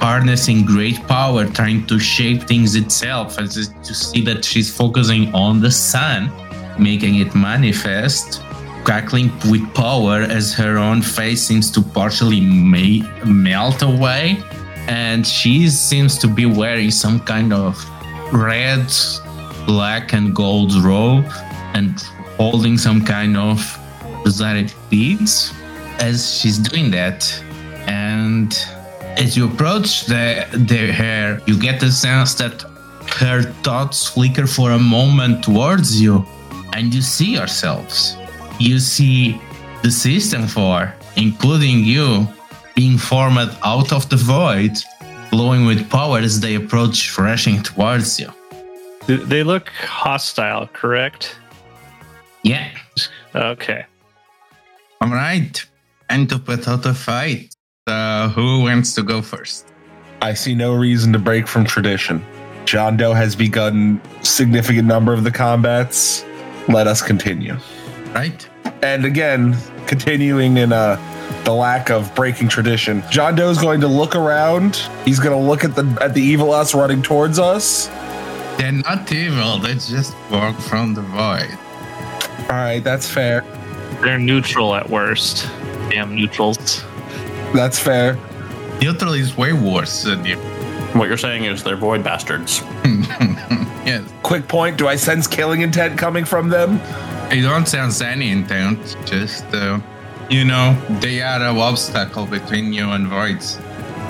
harnessing 0.00 0.64
great 0.64 0.96
power, 1.06 1.44
trying 1.46 1.86
to 1.86 1.98
shape 1.98 2.42
things 2.44 2.74
itself. 2.74 3.38
As 3.38 3.56
is- 3.56 3.70
you 3.86 3.94
see 3.94 4.20
that 4.22 4.44
she's 4.44 4.70
focusing 4.70 5.32
on 5.34 5.60
the 5.60 5.70
sun, 5.70 6.30
making 6.78 7.16
it 7.16 7.34
manifest, 7.34 8.40
crackling 8.84 9.30
with 9.50 9.62
power 9.74 10.22
as 10.22 10.54
her 10.54 10.78
own 10.78 11.02
face 11.02 11.42
seems 11.42 11.70
to 11.72 11.82
partially 11.82 12.40
ma- 12.40 13.04
melt 13.24 13.82
away. 13.82 14.38
And 14.88 15.26
she 15.26 15.68
seems 15.68 16.16
to 16.18 16.26
be 16.28 16.46
wearing 16.46 16.90
some 16.90 17.20
kind 17.20 17.52
of 17.52 17.76
red, 18.32 18.86
black, 19.66 20.12
and 20.12 20.34
gold 20.34 20.74
robe 20.76 21.26
and 21.74 22.00
holding 22.36 22.78
some 22.78 23.04
kind 23.04 23.36
of 23.36 23.58
exotic 24.24 24.72
beads 24.90 25.52
as 25.98 26.38
she's 26.38 26.58
doing 26.58 26.90
that. 26.90 27.42
And 27.86 28.52
as 29.16 29.36
you 29.36 29.46
approach 29.46 30.06
the, 30.06 30.46
the 30.52 30.92
hair, 30.92 31.40
you 31.46 31.58
get 31.58 31.80
the 31.80 31.90
sense 31.90 32.34
that 32.34 32.62
her 33.18 33.42
thoughts 33.62 34.06
flicker 34.08 34.46
for 34.46 34.72
a 34.72 34.78
moment 34.78 35.42
towards 35.42 36.00
you, 36.00 36.24
and 36.74 36.94
you 36.94 37.02
see 37.02 37.32
yourselves. 37.34 38.16
You 38.58 38.78
see 38.78 39.40
the 39.82 39.90
system 39.90 40.46
four, 40.46 40.94
including 41.16 41.84
you, 41.84 42.28
being 42.74 42.98
formed 42.98 43.56
out 43.64 43.92
of 43.92 44.08
the 44.08 44.16
void, 44.16 44.78
glowing 45.30 45.66
with 45.66 45.88
power 45.90 46.18
as 46.18 46.40
they 46.40 46.54
approach, 46.54 47.16
rushing 47.18 47.62
towards 47.62 48.18
you. 48.18 48.32
They 49.06 49.42
look 49.42 49.68
hostile, 49.68 50.66
correct? 50.68 51.36
Yeah. 52.42 52.70
Okay. 53.34 53.84
All 55.00 55.08
right. 55.08 55.64
And 56.08 56.28
to 56.28 56.38
put 56.38 56.68
out 56.68 56.84
a 56.86 56.94
fight. 56.94 57.54
So 57.88 58.32
who 58.34 58.62
wants 58.62 58.94
to 58.94 59.02
go 59.02 59.22
first? 59.22 59.66
I 60.20 60.34
see 60.34 60.54
no 60.54 60.74
reason 60.74 61.12
to 61.12 61.18
break 61.18 61.46
from 61.46 61.64
tradition. 61.64 62.24
John 62.64 62.96
Doe 62.96 63.14
has 63.14 63.34
begun 63.34 64.00
significant 64.22 64.86
number 64.86 65.14
of 65.14 65.24
the 65.24 65.30
combats. 65.30 66.24
Let 66.68 66.86
us 66.86 67.00
continue. 67.00 67.56
Right? 68.18 68.48
And 68.82 69.04
again, 69.04 69.56
continuing 69.86 70.56
in 70.56 70.72
uh, 70.72 70.96
the 71.44 71.52
lack 71.52 71.88
of 71.88 72.12
breaking 72.16 72.48
tradition, 72.48 73.04
John 73.10 73.36
Doe 73.36 73.48
is 73.48 73.58
going 73.58 73.80
to 73.82 73.86
look 73.86 74.16
around. 74.16 74.74
He's 75.04 75.20
going 75.20 75.40
to 75.40 75.48
look 75.48 75.62
at 75.62 75.76
the 75.76 75.84
at 76.00 76.14
the 76.14 76.20
evil 76.20 76.52
us 76.52 76.74
running 76.74 77.00
towards 77.00 77.38
us. 77.38 77.86
They're 78.58 78.72
not 78.72 79.12
evil, 79.12 79.58
they 79.58 79.74
just 79.74 80.16
walk 80.32 80.58
from 80.58 80.94
the 80.94 81.02
void. 81.02 81.56
All 82.50 82.56
right, 82.56 82.80
that's 82.82 83.08
fair. 83.08 83.42
They're 84.02 84.18
neutral 84.18 84.74
at 84.74 84.90
worst. 84.90 85.46
Damn 85.88 86.16
neutrals. 86.16 86.82
That's 87.54 87.78
fair. 87.78 88.18
Neutral 88.82 89.12
is 89.12 89.36
way 89.36 89.52
worse 89.52 90.02
than 90.02 90.24
you. 90.24 90.38
What 90.98 91.06
you're 91.06 91.18
saying 91.18 91.44
is 91.44 91.62
they're 91.62 91.76
void 91.76 92.02
bastards. 92.02 92.62
yes. 93.86 94.12
Quick 94.24 94.48
point: 94.48 94.76
Do 94.76 94.88
I 94.88 94.96
sense 94.96 95.28
killing 95.28 95.60
intent 95.60 95.96
coming 95.96 96.24
from 96.24 96.48
them? 96.48 96.80
You 97.32 97.42
don't 97.42 97.66
sense 97.68 98.00
any 98.00 98.30
intent, 98.30 98.96
just, 99.04 99.44
uh, 99.52 99.80
you 100.30 100.44
know, 100.44 100.76
they 101.00 101.20
are 101.22 101.40
an 101.40 101.56
obstacle 101.58 102.26
between 102.26 102.72
you 102.72 102.90
and 102.90 103.06
voids. 103.06 103.58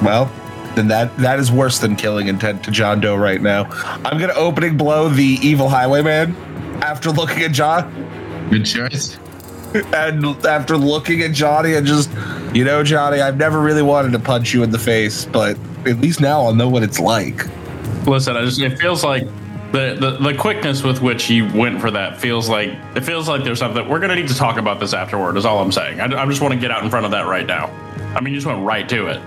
Well, 0.02 0.30
then 0.74 0.88
that 0.88 1.16
that 1.18 1.40
is 1.40 1.50
worse 1.50 1.78
than 1.78 1.96
killing 1.96 2.28
intent 2.28 2.62
to 2.64 2.70
John 2.70 3.00
Doe 3.00 3.16
right 3.16 3.42
now. 3.42 3.64
I'm 4.04 4.18
gonna 4.18 4.34
opening 4.34 4.76
blow 4.76 5.08
the 5.08 5.38
evil 5.42 5.68
highwayman 5.68 6.36
after 6.82 7.10
looking 7.10 7.42
at 7.42 7.52
John 7.52 7.92
Good 8.50 8.64
choice. 8.64 9.18
and 9.92 10.24
after 10.46 10.76
looking 10.78 11.22
at 11.22 11.32
Johnny 11.32 11.74
and 11.74 11.86
just, 11.86 12.10
you 12.54 12.64
know, 12.64 12.82
Johnny, 12.82 13.20
I've 13.20 13.36
never 13.36 13.60
really 13.60 13.82
wanted 13.82 14.12
to 14.12 14.18
punch 14.18 14.54
you 14.54 14.62
in 14.62 14.70
the 14.70 14.78
face, 14.78 15.26
but 15.26 15.58
at 15.86 16.00
least 16.00 16.20
now 16.20 16.42
I'll 16.42 16.54
know 16.54 16.68
what 16.68 16.82
it's 16.82 16.98
like. 16.98 17.44
Listen, 18.06 18.36
I 18.36 18.44
just 18.44 18.60
it 18.60 18.78
feels 18.78 19.04
like 19.04 19.26
the, 19.72 19.96
the 19.98 20.32
the 20.32 20.34
quickness 20.34 20.82
with 20.82 21.02
which 21.02 21.24
he 21.24 21.42
went 21.42 21.80
for 21.80 21.90
that 21.90 22.18
feels 22.18 22.48
like 22.48 22.70
it 22.94 23.02
feels 23.02 23.28
like 23.28 23.44
there's 23.44 23.58
something 23.58 23.86
we're 23.88 23.98
gonna 24.00 24.14
need 24.14 24.28
to 24.28 24.34
talk 24.34 24.56
about 24.56 24.80
this 24.80 24.94
afterward. 24.94 25.36
Is 25.36 25.44
all 25.44 25.60
I'm 25.60 25.72
saying. 25.72 26.00
I, 26.00 26.22
I 26.22 26.26
just 26.26 26.40
want 26.40 26.54
to 26.54 26.60
get 26.60 26.70
out 26.70 26.82
in 26.82 26.90
front 26.90 27.04
of 27.04 27.12
that 27.12 27.26
right 27.26 27.46
now. 27.46 27.66
I 28.14 28.20
mean, 28.20 28.32
you 28.32 28.38
just 28.40 28.46
went 28.46 28.64
right 28.64 28.88
to 28.88 29.06
it. 29.08 29.20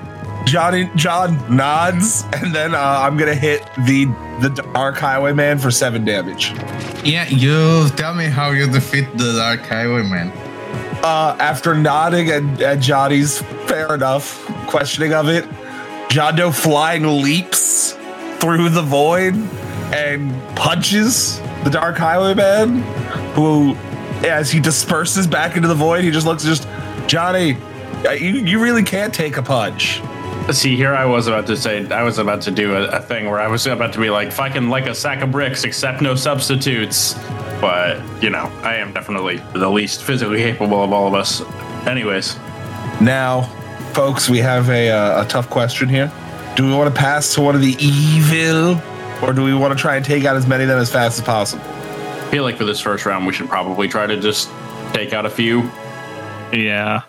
Johnny 0.45 0.89
John 0.95 1.55
nods, 1.55 2.25
and 2.33 2.53
then 2.53 2.73
uh, 2.73 2.79
I'm 2.79 3.17
gonna 3.17 3.35
hit 3.35 3.63
the 3.85 4.05
the 4.41 4.49
Dark 4.73 4.97
Highwayman 4.97 5.59
for 5.59 5.69
seven 5.69 6.03
damage. 6.03 6.51
Yeah, 7.03 7.27
you 7.27 7.89
tell 7.95 8.15
me 8.15 8.25
how 8.25 8.51
you 8.51 8.69
defeat 8.69 9.15
the 9.17 9.33
Dark 9.33 9.61
Highwayman. 9.61 10.31
Uh, 11.03 11.35
after 11.39 11.73
nodding 11.73 12.29
at, 12.29 12.61
at 12.61 12.79
Johnny's 12.79 13.39
fair 13.67 13.95
enough 13.95 14.43
questioning 14.67 15.13
of 15.13 15.29
it, 15.29 15.47
John 16.09 16.35
Doe 16.35 16.51
flying 16.51 17.23
leaps 17.23 17.93
through 18.39 18.69
the 18.69 18.81
void 18.81 19.35
and 19.93 20.31
punches 20.55 21.39
the 21.63 21.69
Dark 21.69 21.97
Highwayman, 21.97 22.81
who, 23.33 23.75
as 24.25 24.51
he 24.51 24.59
disperses 24.59 25.27
back 25.27 25.55
into 25.55 25.67
the 25.67 25.75
void, 25.75 26.03
he 26.03 26.11
just 26.11 26.25
looks 26.25 26.43
just 26.43 26.67
Johnny. 27.07 27.57
uh, 28.07 28.11
You, 28.11 28.31
you 28.39 28.59
really 28.61 28.83
can't 28.83 29.13
take 29.13 29.37
a 29.37 29.43
punch. 29.43 30.01
See, 30.51 30.75
here 30.75 30.95
I 30.95 31.05
was 31.05 31.27
about 31.27 31.45
to 31.47 31.55
say, 31.55 31.87
I 31.91 32.01
was 32.03 32.17
about 32.17 32.41
to 32.41 32.51
do 32.51 32.73
a, 32.75 32.87
a 32.87 32.99
thing 33.01 33.29
where 33.29 33.39
I 33.39 33.47
was 33.47 33.67
about 33.67 33.93
to 33.93 33.99
be 33.99 34.09
like, 34.09 34.31
fucking 34.31 34.69
like 34.69 34.87
a 34.87 34.95
sack 34.95 35.21
of 35.21 35.31
bricks, 35.31 35.63
except 35.63 36.01
no 36.01 36.15
substitutes. 36.15 37.13
But, 37.61 38.01
you 38.23 38.31
know, 38.31 38.51
I 38.63 38.75
am 38.77 38.91
definitely 38.91 39.37
the 39.53 39.69
least 39.69 40.01
physically 40.03 40.39
capable 40.39 40.83
of 40.83 40.91
all 40.91 41.07
of 41.07 41.13
us. 41.13 41.41
Anyways, 41.85 42.37
Now, 42.99 43.43
folks, 43.93 44.29
we 44.29 44.39
have 44.39 44.69
a, 44.69 44.89
uh, 44.89 45.23
a 45.23 45.27
tough 45.27 45.47
question 45.49 45.87
here. 45.87 46.11
Do 46.55 46.65
we 46.65 46.73
want 46.73 46.93
to 46.93 46.99
pass 46.99 47.35
to 47.35 47.41
one 47.41 47.53
of 47.55 47.61
the 47.61 47.75
evil, 47.79 48.75
or 49.21 49.33
do 49.33 49.43
we 49.43 49.53
want 49.53 49.71
to 49.75 49.79
try 49.79 49.95
and 49.95 50.05
take 50.05 50.25
out 50.25 50.35
as 50.35 50.47
many 50.47 50.63
of 50.63 50.69
them 50.69 50.79
as 50.79 50.91
fast 50.91 51.19
as 51.19 51.25
possible? 51.25 51.63
I 51.65 52.29
feel 52.31 52.43
like 52.43 52.57
for 52.57 52.65
this 52.65 52.79
first 52.79 53.05
round, 53.05 53.25
we 53.27 53.33
should 53.33 53.49
probably 53.49 53.87
try 53.87 54.07
to 54.07 54.19
just 54.19 54.49
take 54.93 55.13
out 55.13 55.25
a 55.25 55.29
few. 55.29 55.69
Yeah, 56.53 57.03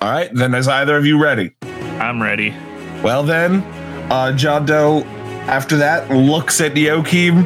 All 0.00 0.10
right, 0.10 0.30
then 0.32 0.54
is 0.54 0.68
either 0.68 0.96
of 0.96 1.04
you 1.04 1.20
ready? 1.22 1.52
I'm 2.00 2.22
ready. 2.22 2.54
Well, 3.02 3.22
then, 3.22 3.62
uh, 4.10 4.32
John 4.32 4.64
Doe, 4.64 5.02
after 5.46 5.76
that, 5.76 6.10
looks 6.10 6.60
at 6.62 6.72
Yokim. 6.72 7.44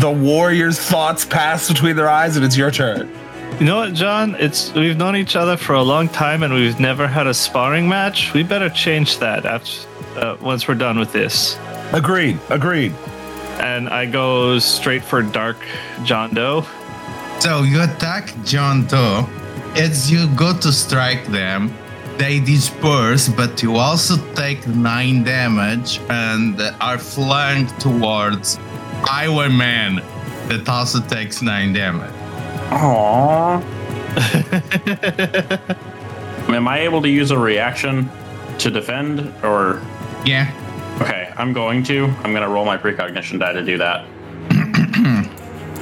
The 0.00 0.10
warrior's 0.10 0.78
thoughts 0.78 1.24
pass 1.24 1.68
between 1.68 1.96
their 1.96 2.08
eyes, 2.08 2.36
and 2.36 2.44
it's 2.44 2.56
your 2.56 2.70
turn. 2.70 3.10
You 3.58 3.66
know 3.66 3.76
what, 3.76 3.94
John? 3.94 4.34
It's 4.38 4.72
we've 4.74 4.96
known 4.96 5.16
each 5.16 5.34
other 5.36 5.56
for 5.56 5.74
a 5.74 5.82
long 5.82 6.08
time, 6.08 6.42
and 6.42 6.52
we've 6.52 6.78
never 6.80 7.06
had 7.06 7.26
a 7.26 7.34
sparring 7.34 7.88
match. 7.88 8.32
We 8.34 8.42
better 8.42 8.68
change 8.68 9.18
that 9.18 9.46
after 9.46 9.88
uh, 10.18 10.36
once 10.40 10.68
we're 10.68 10.74
done 10.74 10.98
with 10.98 11.12
this. 11.12 11.56
Agreed. 11.92 12.38
Agreed. 12.50 12.92
And 13.60 13.88
I 13.88 14.06
go 14.06 14.58
straight 14.58 15.04
for 15.04 15.22
Dark 15.22 15.56
John 16.04 16.34
Doe. 16.34 16.66
So 17.40 17.62
you 17.62 17.82
attack 17.82 18.32
John 18.44 18.86
Doe. 18.86 19.26
As 19.76 20.10
you 20.10 20.26
go 20.36 20.56
to 20.58 20.72
strike 20.72 21.26
them, 21.28 21.72
they 22.18 22.40
disperse, 22.40 23.28
but 23.28 23.62
you 23.62 23.76
also 23.76 24.16
take 24.34 24.66
nine 24.68 25.24
damage 25.24 25.98
and 26.10 26.60
are 26.80 26.98
flanked 26.98 27.80
towards 27.80 28.58
Highwayman 29.02 29.96
that 30.48 30.68
also 30.68 31.00
takes 31.00 31.40
nine 31.42 31.72
damage. 31.72 32.12
Aww. 32.70 33.62
Am 36.48 36.68
I 36.68 36.80
able 36.80 37.00
to 37.02 37.08
use 37.08 37.30
a 37.30 37.38
reaction 37.38 38.10
to 38.58 38.70
defend, 38.70 39.32
or 39.42 39.80
Yeah. 40.24 40.50
Okay? 41.32 41.42
I'm 41.42 41.52
going 41.52 41.82
to. 41.84 42.06
I'm 42.22 42.32
gonna 42.32 42.48
roll 42.48 42.64
my 42.64 42.76
precognition 42.76 43.38
die 43.38 43.52
to 43.52 43.64
do 43.64 43.78
that. 43.78 44.06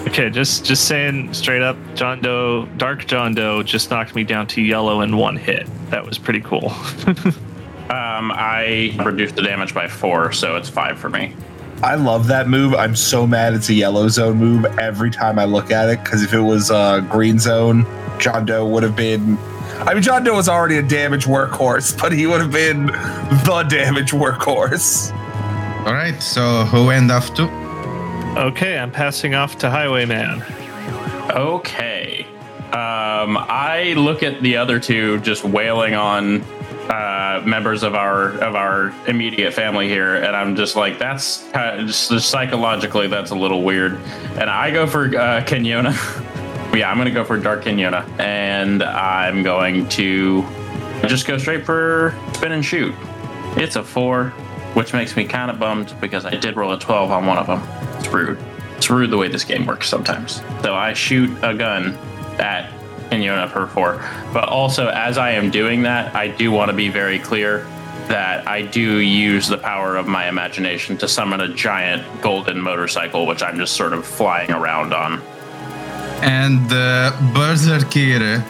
Okay, 0.07 0.31
just 0.31 0.65
just 0.65 0.89
saying 0.89 1.33
straight 1.35 1.63
up, 1.63 1.77
John 1.95 2.21
Doe, 2.21 2.67
Dark 2.79 3.07
John 3.07 3.33
Doe, 3.33 3.63
just 3.63 3.91
knocked 3.91 4.17
me 4.17 4.25
down 4.25 4.47
to 4.49 4.63
yellow 4.63 5.03
in 5.03 5.17
one 5.17 5.37
hit. 5.37 5.69
That 5.91 6.05
was 6.05 6.19
pretty 6.19 6.41
cool. 6.41 6.73
Um, 7.91 8.31
I 8.33 8.97
reduced 9.05 9.35
the 9.35 9.43
damage 9.43 9.75
by 9.75 9.89
four, 9.89 10.31
so 10.31 10.55
it's 10.55 10.69
five 10.69 10.97
for 10.97 11.11
me. 11.11 11.35
I 11.83 11.97
love 11.97 12.29
that 12.29 12.49
move. 12.49 12.73
I'm 12.73 12.95
so 12.95 13.27
mad 13.27 13.53
it's 13.53 13.69
a 13.69 13.75
yellow 13.75 14.07
zone 14.07 14.37
move 14.37 14.65
every 14.79 15.11
time 15.11 15.41
I 15.41 15.45
look 15.45 15.73
at 15.73 15.89
it. 15.89 16.05
Because 16.05 16.23
if 16.23 16.33
it 16.33 16.41
was 16.41 16.71
uh, 16.71 17.01
green 17.01 17.41
zone, 17.41 17.85
John 18.21 18.47
Doe 18.47 18.65
would 18.65 18.85
have 18.85 18.95
been. 18.95 19.37
I 19.81 19.95
mean, 19.95 20.05
John 20.05 20.23
Doe 20.23 20.37
was 20.37 20.49
already 20.49 20.77
a 20.77 20.83
damage 20.83 21.25
workhorse, 21.25 21.99
but 22.01 22.13
he 22.13 22.29
would 22.29 22.41
have 22.41 22.53
been 22.53 22.87
the 22.87 23.67
damage 23.69 24.13
workhorse. 24.13 25.11
All 25.87 25.95
right. 25.95 26.21
So 26.23 26.64
who 26.64 26.90
end 26.90 27.11
off 27.11 27.35
to? 27.35 27.49
okay, 28.37 28.79
I'm 28.79 28.90
passing 28.90 29.35
off 29.35 29.59
to 29.59 29.71
Highwayman. 29.71 30.43
Okay. 31.31 32.27
Um, 32.73 33.37
I 33.38 33.95
look 33.97 34.23
at 34.23 34.40
the 34.40 34.57
other 34.57 34.79
two 34.79 35.19
just 35.21 35.45
wailing 35.45 35.95
on 35.95 36.43
uh, 36.90 37.43
members 37.45 37.83
of 37.83 37.95
our 37.95 38.33
of 38.38 38.55
our 38.55 38.95
immediate 39.09 39.53
family 39.53 39.88
here, 39.88 40.16
and 40.16 40.37
I'm 40.37 40.55
just 40.57 40.77
like, 40.77 40.99
that's 40.99 41.49
kind 41.51 41.81
of, 41.81 41.87
just, 41.87 42.11
just 42.11 42.29
psychologically 42.31 43.09
that's 43.09 43.31
a 43.31 43.35
little 43.35 43.62
weird. 43.62 43.95
And 44.38 44.49
I 44.49 44.71
go 44.71 44.87
for 44.87 45.07
uh, 45.07 45.43
Kenyona. 45.45 45.93
yeah, 46.75 46.90
I'm 46.90 46.99
gonna 46.99 47.11
go 47.11 47.25
for 47.25 47.38
Dark 47.38 47.64
Kenyona, 47.64 48.09
and 48.21 48.83
I'm 48.83 49.43
going 49.43 49.88
to 49.90 50.43
just 51.07 51.27
go 51.27 51.38
straight 51.38 51.64
for 51.66 52.16
spin 52.35 52.53
and 52.53 52.64
shoot. 52.64 52.95
It's 53.57 53.75
a 53.77 53.83
four, 53.83 54.33
which 54.75 54.93
makes 54.93 55.17
me 55.17 55.25
kind 55.25 55.51
of 55.51 55.59
bummed 55.59 55.95
because 56.01 56.25
I 56.25 56.37
did 56.37 56.57
roll 56.57 56.73
a 56.73 56.79
12 56.79 57.11
on 57.11 57.27
one 57.27 57.39
of 57.39 57.47
them. 57.47 57.63
It's 57.99 58.09
rude. 58.09 58.39
It's 58.77 58.89
rude 58.89 59.11
the 59.11 59.17
way 59.17 59.29
this 59.29 59.45
game 59.45 59.67
works 59.67 59.89
sometimes. 59.89 60.43
So 60.63 60.75
I 60.75 60.93
shoot 60.93 61.31
a 61.43 61.55
gun 61.55 61.95
at 62.39 62.73
Inyona 63.11 63.51
per 63.51 63.67
four. 63.67 64.03
But 64.33 64.49
also, 64.49 64.89
as 64.89 65.19
I 65.19 65.33
am 65.33 65.51
doing 65.51 65.83
that, 65.83 66.15
I 66.15 66.29
do 66.29 66.51
want 66.51 66.71
to 66.71 66.77
be 66.77 66.89
very 66.89 67.19
clear 67.19 67.67
that 68.09 68.49
I 68.49 68.63
do 68.63 68.99
use 68.99 69.49
the 69.49 69.59
power 69.59 69.97
of 69.97 70.09
my 70.09 70.29
imagination 70.29 70.97
to 70.99 71.09
summon 71.09 71.41
a 71.41 71.49
giant 71.49 72.23
golden 72.23 72.61
motorcycle, 72.61 73.27
which 73.27 73.43
I'm 73.43 73.57
just 73.59 73.75
sort 73.77 73.93
of 73.93 74.07
flying 74.07 74.51
around 74.51 74.93
on. 74.93 75.21
And 76.23 76.69
the 76.69 77.15
Berserker, 77.35 78.45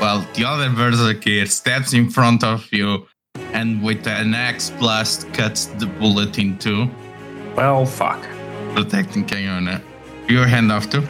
well, 0.00 0.26
the 0.34 0.44
other 0.44 0.70
Berserker 0.70 1.46
steps 1.46 1.92
in 1.92 2.10
front 2.10 2.44
of 2.44 2.70
you 2.72 3.06
and 3.52 3.82
with 3.82 4.06
an 4.06 4.34
axe 4.34 4.70
blast 4.70 5.32
cuts 5.32 5.66
the 5.66 5.86
bullet 5.86 6.38
in 6.38 6.58
two, 6.58 6.88
Well, 7.56 7.84
fuck. 7.86 8.22
protecting 8.74 9.24
Kiona. 9.26 9.80
Your 10.28 10.46
hand 10.46 10.70
off 10.70 10.88
to? 10.90 11.02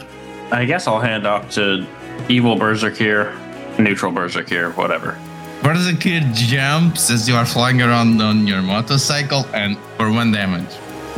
I 0.52 0.64
guess 0.64 0.86
I'll 0.86 1.00
hand 1.00 1.26
off 1.26 1.50
to 1.52 1.86
evil 2.28 2.56
Berserkir, 2.56 3.32
neutral 3.78 4.12
Berserkir, 4.12 4.74
whatever. 4.76 5.18
Berserker 5.62 6.20
jumps 6.34 7.10
as 7.10 7.28
you 7.28 7.34
are 7.34 7.44
flying 7.44 7.82
around 7.82 8.22
on 8.22 8.46
your 8.46 8.62
motorcycle 8.62 9.44
and 9.52 9.76
for 9.96 10.10
one 10.12 10.30
damage. 10.32 10.72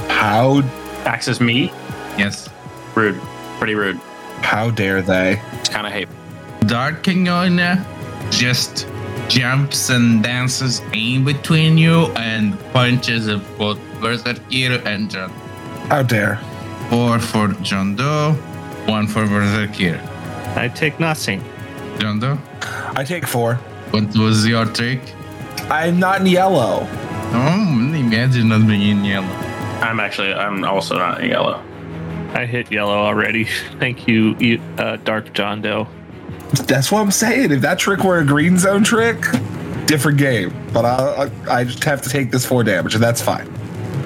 How 0.09 0.63
Axes 1.05 1.41
me? 1.41 1.71
Yes. 2.19 2.49
Rude. 2.95 3.21
Pretty 3.59 3.75
rude. 3.75 3.99
how 4.43 4.71
dare 4.71 5.03
they? 5.03 5.41
It's 5.53 5.69
kind 5.69 5.87
of 5.87 5.93
hate. 5.93 6.09
Dark 6.67 7.03
Kingona 7.03 7.85
just 8.31 8.87
jumps 9.31 9.91
and 9.91 10.23
dances 10.25 10.83
in 10.93 11.25
between 11.25 11.79
you 11.79 12.07
and 12.17 12.59
punches 12.73 13.29
of 13.29 13.41
both 13.57 13.79
Berserkir 14.03 14.85
and 14.85 15.09
John. 15.11 15.31
How 15.89 16.03
dare. 16.03 16.37
Four 16.91 17.21
for 17.21 17.49
John 17.63 17.95
Doe, 17.95 18.33
one 18.87 19.07
for 19.07 19.25
Berserkir. 19.25 20.01
I 20.57 20.67
take 20.69 20.99
nothing. 20.99 21.41
John 22.01 22.19
Doe, 22.19 22.39
I 22.97 23.05
take 23.05 23.27
four. 23.27 23.55
what 23.93 24.13
was 24.17 24.47
your 24.47 24.65
trick? 24.67 25.01
I'm 25.71 26.01
not 26.01 26.21
in 26.23 26.27
yellow. 26.27 26.89
Oh, 27.33 27.93
imagine 27.95 28.49
not 28.49 28.67
being 28.67 28.83
in 28.83 29.05
yellow. 29.05 29.27
I'm 29.81 30.01
actually 30.01 30.35
I'm 30.35 30.65
also 30.65 30.99
not 30.99 31.21
in 31.23 31.31
yellow. 31.31 31.63
I 32.35 32.47
hit 32.47 32.73
yellow 32.73 32.99
already. 32.99 33.45
Thank 33.79 34.09
you, 34.09 34.35
you- 34.41 34.61
uh, 34.79 34.97
Dark 35.05 35.33
John 35.35 35.63
Doe. 35.63 35.87
That's 36.67 36.91
what 36.91 37.01
I'm 37.01 37.11
saying. 37.11 37.53
If 37.53 37.61
that 37.63 37.79
trick 37.79 38.05
were 38.05 38.19
a 38.19 38.25
green 38.25 38.59
zone 38.59 38.83
trick, 38.85 39.21
different 39.87 40.19
game. 40.19 40.55
But 40.73 40.85
I, 40.85 41.31
I, 41.49 41.59
I 41.61 41.65
just 41.65 41.83
have 41.85 42.03
to 42.03 42.09
take 42.09 42.31
this 42.31 42.45
four 42.45 42.65
damage, 42.65 42.95
and 42.95 43.03
that's 43.03 43.21
fine. 43.23 43.47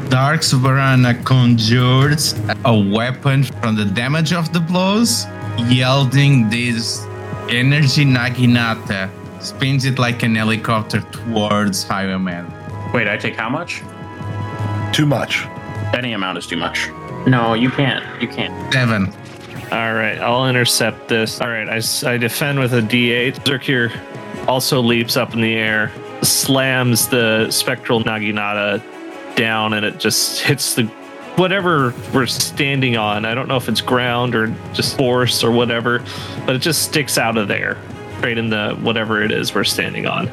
Dark 0.09 0.43
Soberana 0.43 1.25
conjures 1.25 2.35
a 2.65 2.93
weapon 2.95 3.43
from 3.43 3.75
the 3.75 3.85
damage 3.85 4.33
of 4.33 4.53
the 4.53 4.61
blows, 4.61 5.27
yielding 5.59 6.49
this 6.51 7.05
energy 7.49 8.05
Naginata, 8.05 9.11
spins 9.43 9.85
it 9.85 9.99
like 9.99 10.23
an 10.23 10.35
helicopter 10.35 11.01
towards 11.01 11.85
Highwayman. 11.85 12.47
Wait, 12.93 13.09
I 13.09 13.17
take 13.17 13.35
how 13.35 13.49
much? 13.49 13.83
Too 14.93 15.07
much. 15.07 15.45
Any 15.95 16.13
amount 16.13 16.39
is 16.39 16.47
too 16.47 16.57
much. 16.57 16.91
No, 17.27 17.55
you 17.55 17.71
can't. 17.71 18.05
You 18.21 18.29
can't. 18.29 18.73
Seven. 18.73 19.13
All 19.75 19.93
right, 19.93 20.21
I'll 20.21 20.47
intercept 20.47 21.09
this. 21.09 21.41
All 21.41 21.49
right, 21.49 21.69
I, 21.69 21.81
I 22.09 22.17
defend 22.17 22.61
with 22.61 22.75
a 22.75 22.81
D8. 22.81 23.41
Zerkir 23.41 24.47
also 24.47 24.81
leaps 24.81 25.17
up 25.17 25.35
in 25.35 25.41
the 25.41 25.57
air, 25.57 25.91
slams 26.23 27.09
the 27.09 27.51
spectral 27.51 28.01
Naginata 28.01 28.81
down, 29.35 29.73
and 29.73 29.85
it 29.85 29.99
just 29.99 30.43
hits 30.43 30.77
the 30.77 30.85
whatever 31.35 31.93
we're 32.15 32.27
standing 32.27 32.97
on. 32.97 33.25
I 33.25 33.35
don't 33.35 33.49
know 33.49 33.57
if 33.57 33.69
it's 33.69 33.81
ground 33.81 34.37
or 34.37 34.55
just 34.75 34.97
force 34.97 35.43
or 35.43 35.51
whatever, 35.51 36.05
but 36.47 36.55
it 36.55 36.61
just 36.61 36.83
sticks 36.83 37.19
out 37.19 37.37
of 37.37 37.49
there, 37.49 37.77
right 38.21 38.39
in 38.39 38.51
the 38.51 38.79
whatever 38.81 39.25
it 39.25 39.33
is 39.33 39.57
we're 39.57 39.65
standing 39.65 40.07
on. 40.07 40.31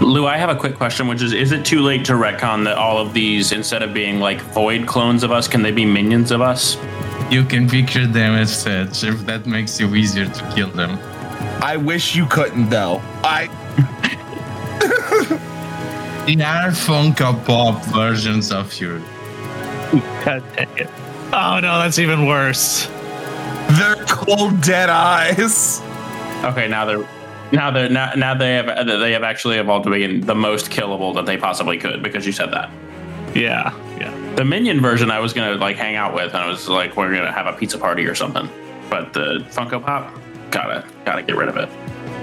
Lou, 0.00 0.26
I 0.26 0.38
have 0.38 0.50
a 0.50 0.56
quick 0.56 0.74
question, 0.74 1.06
which 1.06 1.22
is: 1.22 1.32
Is 1.32 1.52
it 1.52 1.64
too 1.64 1.82
late 1.82 2.04
to 2.06 2.14
retcon 2.14 2.64
that 2.64 2.78
all 2.78 2.98
of 2.98 3.12
these, 3.14 3.52
instead 3.52 3.84
of 3.84 3.94
being 3.94 4.18
like 4.18 4.40
void 4.40 4.88
clones 4.88 5.22
of 5.22 5.30
us, 5.30 5.46
can 5.46 5.62
they 5.62 5.70
be 5.70 5.84
minions 5.84 6.32
of 6.32 6.40
us? 6.40 6.76
You 7.30 7.44
can 7.44 7.68
picture 7.68 8.06
them 8.06 8.34
as 8.34 8.62
such 8.62 9.04
if 9.04 9.24
that 9.26 9.46
makes 9.46 9.80
you 9.80 9.94
easier 9.94 10.26
to 10.26 10.52
kill 10.54 10.70
them. 10.70 10.98
I 11.62 11.76
wish 11.76 12.14
you 12.14 12.26
couldn't, 12.26 12.70
though. 12.70 13.00
I. 13.22 13.48
They 16.26 16.42
are 16.42 16.70
Funko 16.70 17.44
Pop 17.44 17.84
versions 17.84 18.50
of 18.50 18.72
you. 18.80 18.98
God 20.24 20.42
dang 20.56 20.78
it. 20.78 20.88
Oh 21.34 21.58
no, 21.60 21.78
that's 21.78 21.98
even 21.98 22.26
worse. 22.26 22.86
They're 23.72 24.02
cold, 24.08 24.62
dead 24.62 24.88
eyes. 24.88 25.82
Okay, 26.42 26.66
now 26.66 26.86
they're 26.86 27.06
now 27.52 27.70
they're 27.70 27.90
now, 27.90 28.14
now 28.14 28.34
they 28.34 28.54
have 28.54 28.86
they 28.86 29.12
have 29.12 29.22
actually 29.22 29.58
evolved 29.58 29.84
to 29.84 29.90
be 29.90 30.18
the 30.18 30.34
most 30.34 30.70
killable 30.70 31.14
that 31.14 31.26
they 31.26 31.36
possibly 31.36 31.76
could 31.76 32.02
because 32.02 32.24
you 32.24 32.32
said 32.32 32.50
that. 32.52 32.70
Yeah, 33.34 33.74
yeah. 33.74 33.83
The 34.36 34.44
minion 34.44 34.80
version 34.80 35.10
I 35.10 35.20
was 35.20 35.32
gonna 35.32 35.54
like 35.54 35.76
hang 35.76 35.96
out 35.96 36.12
with, 36.14 36.34
and 36.34 36.42
I 36.42 36.48
was 36.48 36.68
like, 36.68 36.96
we're 36.96 37.14
gonna 37.14 37.32
have 37.32 37.46
a 37.46 37.52
pizza 37.52 37.78
party 37.78 38.04
or 38.06 38.14
something. 38.14 38.48
But 38.90 39.12
the 39.12 39.44
Funko 39.50 39.82
Pop, 39.84 40.12
gotta 40.50 40.84
gotta 41.04 41.22
get 41.22 41.36
rid 41.36 41.48
of 41.48 41.56
it. 41.56 41.68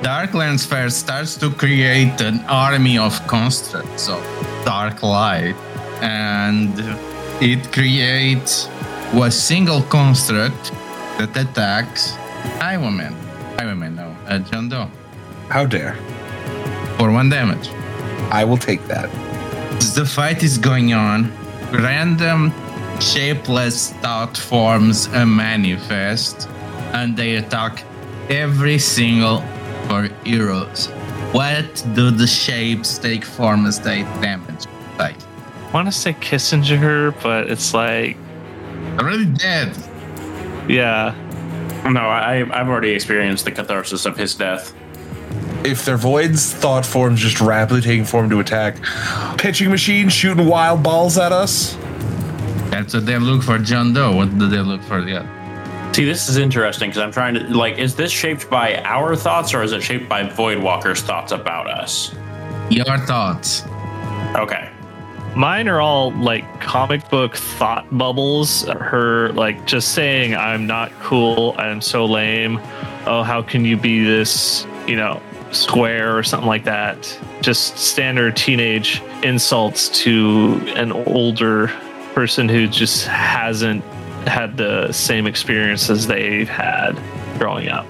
Dark 0.04 0.34
Lance 0.34 0.66
Fair 0.66 0.90
starts 0.90 1.36
to 1.38 1.50
create 1.52 2.20
an 2.22 2.40
army 2.50 2.98
of 2.98 3.14
constructs 3.28 4.10
of 4.10 4.22
dark 4.66 5.04
light, 5.04 5.56
and 6.02 6.74
it 7.40 7.72
creates 7.72 8.68
a 9.14 9.32
single 9.32 9.82
construct 9.84 10.72
that 11.18 11.36
attacks 11.38 12.12
Highwayman. 12.60 13.14
Highwayman, 13.58 13.96
no, 13.96 14.16
uh, 14.28 14.40
John 14.40 14.68
Doe, 14.70 14.90
How 15.50 15.66
dare. 15.66 15.96
for 16.98 17.12
one 17.12 17.30
damage. 17.30 17.70
I 18.32 18.44
will 18.44 18.58
take 18.58 18.86
that. 18.88 19.10
The 19.96 20.06
fight 20.06 20.42
is 20.44 20.58
going 20.58 20.94
on, 20.94 21.32
random, 21.72 22.52
shapeless 23.00 23.92
thought 24.02 24.38
forms 24.38 25.08
a 25.08 25.26
manifest, 25.26 26.48
and 26.94 27.16
they 27.16 27.36
attack 27.38 27.84
every 28.30 28.78
single 28.80 29.42
for 29.88 30.04
heroes. 30.26 30.88
What 31.32 31.86
do 31.94 32.12
the 32.12 32.28
shapes 32.28 32.98
take 32.98 33.24
form 33.24 33.66
as 33.66 33.80
they 33.80 34.04
damage? 34.22 34.66
Like, 35.00 35.16
I 35.68 35.72
want 35.74 35.88
to 35.88 35.92
say 35.92 36.14
Kissinger, 36.14 37.16
but 37.24 37.50
it's 37.50 37.74
like, 37.74 38.18
I'm 38.98 39.00
already 39.00 39.26
dead. 39.26 39.76
yeah. 40.68 41.16
No, 41.86 42.02
I 42.02 42.46
I've 42.54 42.68
already 42.68 42.92
experienced 42.92 43.46
the 43.46 43.52
catharsis 43.52 44.06
of 44.06 44.16
his 44.18 44.36
death. 44.36 44.74
If 45.64 45.86
their 45.86 45.98
voids, 45.98 46.54
thought 46.54 46.86
forms 46.86 47.20
just 47.20 47.40
rapidly 47.40 47.82
taking 47.82 48.06
form 48.06 48.30
to 48.32 48.40
attack, 48.40 48.78
pitching 49.38 49.70
machine 49.70 50.10
shooting 50.10 50.48
wild 50.48 50.82
balls 50.82 51.18
at 51.18 51.32
us. 51.32 51.76
That's 52.72 52.94
what 52.94 53.06
they 53.06 53.18
look 53.18 53.44
for 53.44 53.60
John 53.60 53.94
Doe. 53.94 54.16
What 54.16 54.38
do 54.40 54.48
they 54.48 54.60
look 54.60 54.82
for 54.82 55.02
the 55.02 55.20
other? 55.20 55.94
See, 55.94 56.06
this 56.06 56.30
is 56.30 56.38
interesting 56.38 56.90
because 56.90 57.04
I'm 57.04 57.12
trying 57.12 57.34
to 57.34 57.42
like, 57.56 57.78
is 57.78 57.96
this 57.96 58.12
shaped 58.12 58.50
by 58.50 58.82
our 58.84 59.16
thoughts 59.16 59.54
or 59.54 59.62
is 59.62 59.74
it 59.74 59.84
shaped 59.84 60.08
by 60.08 60.24
Voidwalker's 60.24 61.02
thoughts 61.02 61.34
about 61.34 61.68
us? 61.70 62.16
Your 62.70 62.98
thoughts. 63.00 63.64
Okay. 64.36 64.72
Mine 65.36 65.68
are 65.68 65.82
all 65.82 66.12
like 66.14 66.62
comic 66.62 67.10
book 67.10 67.36
thought 67.36 67.86
bubbles. 67.98 68.64
Her 68.64 69.34
like 69.34 69.66
just 69.66 69.94
saying, 69.94 70.34
I'm 70.34 70.66
not 70.66 70.92
cool. 71.02 71.56
I'm 71.58 71.82
so 71.82 72.06
lame. 72.06 72.58
Oh, 73.06 73.24
how 73.24 73.42
can 73.42 73.66
you 73.66 73.76
be 73.76 74.04
this, 74.04 74.66
you 74.88 74.96
know, 74.96 75.22
square 75.52 76.18
or 76.18 76.24
something 76.24 76.48
like 76.48 76.64
that? 76.66 77.20
Just 77.42 77.78
standard 77.78 78.36
teenage 78.36 79.02
insults 79.24 79.90
to 80.04 80.62
an 80.76 80.92
older 80.92 81.68
person 82.14 82.50
who 82.50 82.68
just 82.68 83.08
hasn't 83.08 83.84
had 84.28 84.58
the 84.58 84.92
same 84.92 85.28
experience 85.28 85.90
as 85.90 86.08
they've 86.08 86.50
had 86.50 86.94
growing 87.38 87.70
up. 87.70 87.88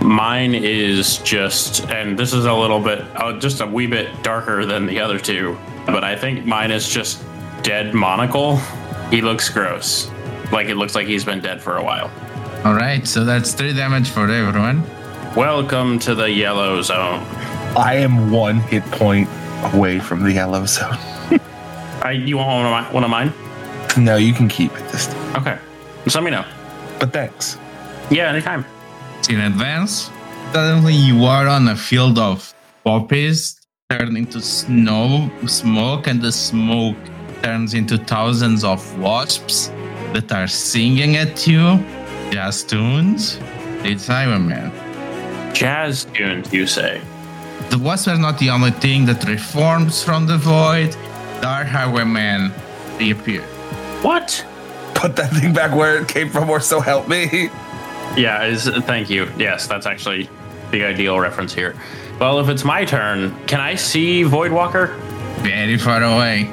Mine 0.00 0.54
is 0.54 1.18
just, 1.18 1.88
and 1.90 2.18
this 2.18 2.32
is 2.32 2.44
a 2.44 2.52
little 2.52 2.80
bit, 2.80 3.04
uh, 3.16 3.38
just 3.38 3.60
a 3.60 3.66
wee 3.66 3.86
bit 3.86 4.22
darker 4.22 4.66
than 4.66 4.86
the 4.86 5.00
other 5.00 5.18
two, 5.18 5.58
but 5.86 6.04
I 6.04 6.16
think 6.16 6.44
mine 6.44 6.70
is 6.70 6.88
just 6.88 7.22
dead 7.62 7.94
monocle. 7.94 8.58
He 9.10 9.20
looks 9.22 9.48
gross. 9.48 10.10
Like 10.52 10.68
it 10.68 10.76
looks 10.76 10.94
like 10.94 11.06
he's 11.06 11.24
been 11.24 11.40
dead 11.40 11.62
for 11.62 11.76
a 11.76 11.84
while. 11.84 12.10
All 12.64 12.74
right, 12.74 13.06
so 13.06 13.24
that's 13.24 13.52
three 13.52 13.72
damage 13.74 14.10
for 14.10 14.30
everyone. 14.30 14.84
Welcome 15.36 15.98
to 15.98 16.14
the 16.14 16.30
yellow 16.30 16.80
zone. 16.80 17.18
I 17.76 17.94
am 17.96 18.30
one 18.30 18.60
hit 18.60 18.84
point 18.92 19.28
away 19.74 19.98
from 19.98 20.22
the 20.22 20.30
yellow 20.30 20.64
zone. 20.64 20.96
I, 22.04 22.12
you 22.24 22.36
want 22.36 22.48
one 22.48 22.66
of, 22.66 22.70
my, 22.70 22.92
one 22.92 23.02
of 23.02 23.10
mine? 23.10 23.32
No, 23.96 24.14
you 24.14 24.32
can 24.32 24.46
keep 24.46 24.70
it 24.76 24.88
this 24.90 25.08
time. 25.08 25.36
Okay. 25.42 25.58
Just 26.04 26.14
let 26.14 26.22
me 26.22 26.30
know. 26.30 26.44
But 27.00 27.12
thanks. 27.12 27.58
Yeah, 28.12 28.28
anytime. 28.28 28.64
in 29.28 29.40
advance. 29.40 30.08
Suddenly, 30.52 30.94
you 30.94 31.24
are 31.24 31.48
on 31.48 31.66
a 31.66 31.74
field 31.74 32.16
of 32.16 32.54
poppies 32.84 33.60
turned 33.90 34.16
into 34.16 34.40
snow, 34.40 35.28
smoke, 35.48 36.06
and 36.06 36.22
the 36.22 36.30
smoke 36.30 36.96
turns 37.42 37.74
into 37.74 37.98
thousands 37.98 38.62
of 38.62 38.78
wasps 39.00 39.72
that 40.12 40.30
are 40.30 40.46
singing 40.46 41.16
at 41.16 41.44
you. 41.44 41.78
Jazz 42.30 42.62
tunes. 42.62 43.40
It's 43.82 44.06
Highwayman. 44.06 44.83
Jazz 45.54 46.04
tunes, 46.12 46.52
you 46.52 46.66
say? 46.66 47.00
The 47.70 47.78
wasps 47.78 48.08
are 48.08 48.18
not 48.18 48.38
the 48.38 48.50
only 48.50 48.72
thing 48.72 49.06
that 49.06 49.24
reforms 49.24 50.02
from 50.02 50.26
the 50.26 50.36
void. 50.36 50.96
Dark 51.40 51.68
Highwayman 51.68 52.52
reappeared. 52.98 53.44
What? 54.02 54.44
Put 54.94 55.16
that 55.16 55.30
thing 55.32 55.52
back 55.52 55.74
where 55.74 56.02
it 56.02 56.08
came 56.08 56.28
from, 56.28 56.50
or 56.50 56.60
so 56.60 56.80
help 56.80 57.08
me. 57.08 57.48
Yeah, 58.16 58.44
is 58.44 58.68
thank 58.84 59.08
you. 59.08 59.30
Yes, 59.38 59.66
that's 59.66 59.86
actually 59.86 60.28
the 60.70 60.84
ideal 60.84 61.18
reference 61.20 61.54
here. 61.54 61.74
Well, 62.20 62.38
if 62.40 62.48
it's 62.48 62.64
my 62.64 62.84
turn, 62.84 63.34
can 63.46 63.60
I 63.60 63.74
see 63.76 64.22
Voidwalker? 64.22 64.96
Very 65.38 65.78
far 65.78 66.02
away. 66.02 66.52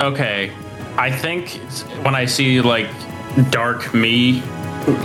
Okay. 0.00 0.52
I 0.96 1.10
think 1.10 1.60
when 2.04 2.14
I 2.14 2.24
see 2.24 2.60
like 2.60 2.88
dark 3.50 3.94
me 3.94 4.42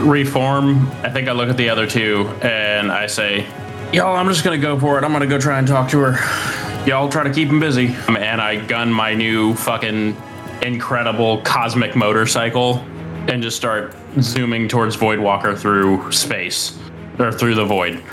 reform, 0.01 0.87
I 1.03 1.09
think 1.09 1.27
I 1.27 1.31
look 1.31 1.49
at 1.49 1.57
the 1.57 1.69
other 1.69 1.87
two 1.87 2.27
and 2.41 2.91
I 2.91 3.07
say, 3.07 3.45
Y'all, 3.93 4.15
I'm 4.15 4.27
just 4.27 4.43
gonna 4.43 4.57
go 4.57 4.79
for 4.79 4.97
it. 4.97 5.03
I'm 5.03 5.11
gonna 5.11 5.27
go 5.27 5.39
try 5.39 5.59
and 5.59 5.67
talk 5.67 5.89
to 5.91 5.99
her. 5.99 6.87
Y'all 6.87 7.09
try 7.09 7.23
to 7.23 7.31
keep 7.31 7.49
him 7.49 7.59
busy. 7.59 7.95
And 8.07 8.41
I 8.41 8.65
gun 8.65 8.91
my 8.91 9.13
new 9.13 9.53
fucking 9.53 10.17
incredible 10.63 11.41
cosmic 11.41 11.95
motorcycle 11.95 12.77
and 13.27 13.41
just 13.43 13.55
start 13.55 13.93
zooming 14.19 14.67
towards 14.67 14.97
Voidwalker 14.97 15.57
through 15.57 16.11
space 16.11 16.77
or 17.19 17.31
through 17.31 17.55
the 17.55 17.65
void. 17.65 18.03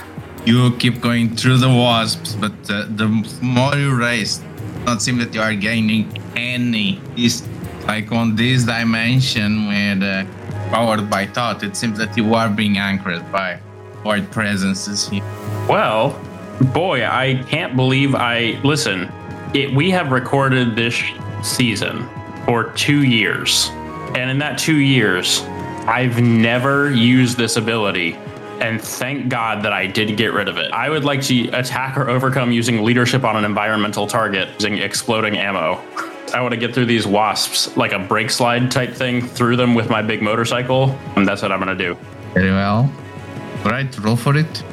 You 0.45 0.75
keep 0.77 1.01
going 1.01 1.35
through 1.35 1.57
the 1.57 1.69
wasps, 1.69 2.35
but 2.35 2.53
uh, 2.69 2.85
the 2.89 3.07
more 3.41 3.75
you 3.75 3.95
race, 3.95 4.41
not 4.85 5.01
seem 5.01 5.17
that 5.17 5.33
you 5.33 5.41
are 5.41 5.53
gaining 5.53 6.11
any. 6.35 7.01
It's 7.15 7.47
like 7.85 8.11
on 8.11 8.35
this 8.35 8.63
dimension 8.63 9.67
with 9.67 10.03
uh, 10.03 10.25
powered 10.71 11.09
by 11.09 11.25
thought, 11.27 11.63
it 11.63 11.75
seems 11.75 11.97
that 11.97 12.15
you 12.15 12.33
are 12.33 12.49
being 12.49 12.77
anchored 12.77 13.29
by 13.31 13.59
void 14.03 14.31
presences 14.31 15.07
here. 15.09 15.23
Well, 15.67 16.19
boy, 16.73 17.05
I 17.05 17.43
can't 17.47 17.75
believe 17.75 18.15
I 18.15 18.59
listen. 18.63 19.11
It, 19.53 19.73
we 19.75 19.91
have 19.91 20.11
recorded 20.11 20.75
this 20.75 20.99
season 21.43 22.07
for 22.45 22.71
two 22.71 23.03
years, 23.03 23.69
and 24.15 24.31
in 24.31 24.37
that 24.39 24.57
two 24.57 24.77
years, 24.77 25.41
I've 25.87 26.21
never 26.21 26.89
used 26.89 27.37
this 27.37 27.57
ability. 27.57 28.17
And 28.61 28.79
thank 28.79 29.27
God 29.27 29.63
that 29.63 29.73
I 29.73 29.87
did 29.87 30.15
get 30.17 30.33
rid 30.33 30.47
of 30.47 30.57
it. 30.57 30.71
I 30.71 30.87
would 30.87 31.03
like 31.03 31.23
to 31.23 31.49
attack 31.49 31.97
or 31.97 32.09
overcome 32.09 32.51
using 32.51 32.83
leadership 32.83 33.23
on 33.23 33.35
an 33.35 33.43
environmental 33.43 34.05
target 34.05 34.49
using 34.53 34.77
exploding 34.77 35.35
ammo. 35.35 35.83
I 36.33 36.41
want 36.41 36.53
to 36.53 36.57
get 36.57 36.73
through 36.73 36.85
these 36.85 37.05
wasps 37.05 37.75
like 37.75 37.91
a 37.91 37.99
brake 37.99 38.29
slide 38.29 38.71
type 38.71 38.93
thing 38.93 39.21
through 39.21 39.57
them 39.57 39.75
with 39.75 39.89
my 39.89 40.01
big 40.01 40.21
motorcycle, 40.21 40.97
and 41.15 41.27
that's 41.27 41.41
what 41.41 41.51
I'm 41.51 41.59
going 41.59 41.77
to 41.77 41.83
do. 41.83 41.97
Very 42.33 42.51
well. 42.51 42.91
All 43.63 43.71
right, 43.71 43.99
roll 43.99 44.15
for 44.15 44.35
it. 44.37 44.63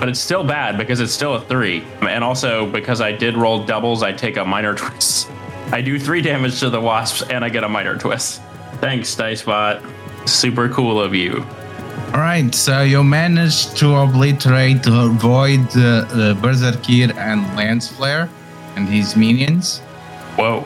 But 0.00 0.08
it's 0.08 0.20
still 0.20 0.44
bad 0.44 0.76
because 0.76 1.00
it's 1.00 1.12
still 1.12 1.34
a 1.34 1.40
three. 1.40 1.84
And 2.02 2.22
also 2.22 2.70
because 2.70 3.00
I 3.00 3.12
did 3.12 3.36
roll 3.36 3.64
doubles, 3.64 4.02
I 4.02 4.12
take 4.12 4.36
a 4.36 4.44
minor 4.44 4.74
twist. 4.82 5.30
I 5.72 5.80
do 5.80 5.98
three 5.98 6.22
damage 6.22 6.60
to 6.60 6.70
the 6.70 6.80
wasps 6.80 7.22
and 7.30 7.44
I 7.44 7.48
get 7.48 7.64
a 7.64 7.68
minor 7.68 7.96
twist. 7.96 8.40
Thanks, 8.80 9.14
Dicebot. 9.14 9.82
Super 10.28 10.68
cool 10.68 11.00
of 11.00 11.14
you. 11.14 11.44
All 12.14 12.20
right, 12.20 12.54
so 12.54 12.82
you 12.82 13.04
managed 13.04 13.76
to 13.78 13.94
obliterate 13.96 14.86
uh, 14.86 15.08
Void, 15.08 15.68
uh, 15.76 16.06
uh, 16.08 16.34
Berzerkir, 16.34 17.14
and 17.16 17.42
Lance 17.54 17.88
Flare 17.88 18.30
and 18.76 18.88
his 18.88 19.14
minions, 19.16 19.80
Whoa. 20.38 20.64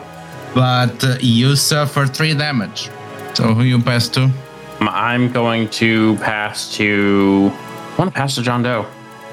But 0.53 1.03
uh, 1.03 1.17
you 1.19 1.55
suffer 1.55 2.05
three 2.05 2.33
damage. 2.33 2.89
So 3.33 3.53
who 3.53 3.63
you 3.63 3.81
pass 3.81 4.07
to? 4.09 4.23
Um, 4.23 4.89
I'm 4.91 5.31
going 5.31 5.69
to 5.69 6.15
pass 6.17 6.75
to. 6.75 7.51
I 7.53 7.95
want 7.97 8.13
to 8.13 8.17
pass 8.17 8.35
to 8.35 8.41
John 8.41 8.63
Doe. 8.63 8.85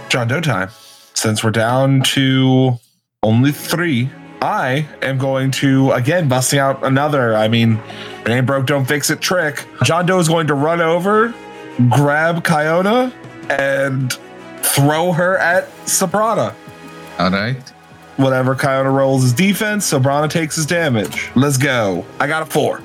John 0.09 0.29
Doe 0.29 0.41
time. 0.41 0.71
Since 1.15 1.45
we're 1.45 1.51
down 1.51 2.03
to 2.03 2.79
only 3.23 3.53
three, 3.53 4.11
I 4.41 4.89
am 5.03 5.19
going 5.19 5.51
to 5.53 5.93
again 5.93 6.29
busting 6.29 6.59
out 6.59 6.85
another. 6.85 7.35
I 7.35 7.49
mean, 7.49 7.81
it 8.25 8.29
ain't 8.29 8.47
broke, 8.47 8.67
don't 8.67 8.87
fix 8.87 9.11
it 9.11 9.21
trick. 9.21 9.67
John 9.83 10.07
Doe 10.07 10.19
is 10.19 10.29
going 10.29 10.47
to 10.47 10.55
run 10.55 10.81
over, 10.81 11.35
grab 11.91 12.43
Kiona, 12.43 13.13
and 13.51 14.13
throw 14.63 15.13
her 15.13 15.37
at 15.39 15.69
Sobrana. 15.85 16.55
All 17.19 17.31
right. 17.31 17.73
Whatever 18.21 18.55
Kiona 18.55 18.93
rolls 18.93 19.23
his 19.23 19.33
defense, 19.33 19.91
Sobrana 19.91 20.29
takes 20.29 20.55
his 20.57 20.67
damage. 20.67 21.31
Let's 21.35 21.57
go. 21.57 22.05
I 22.19 22.27
got 22.27 22.43
a 22.43 22.47
four. 22.47 22.83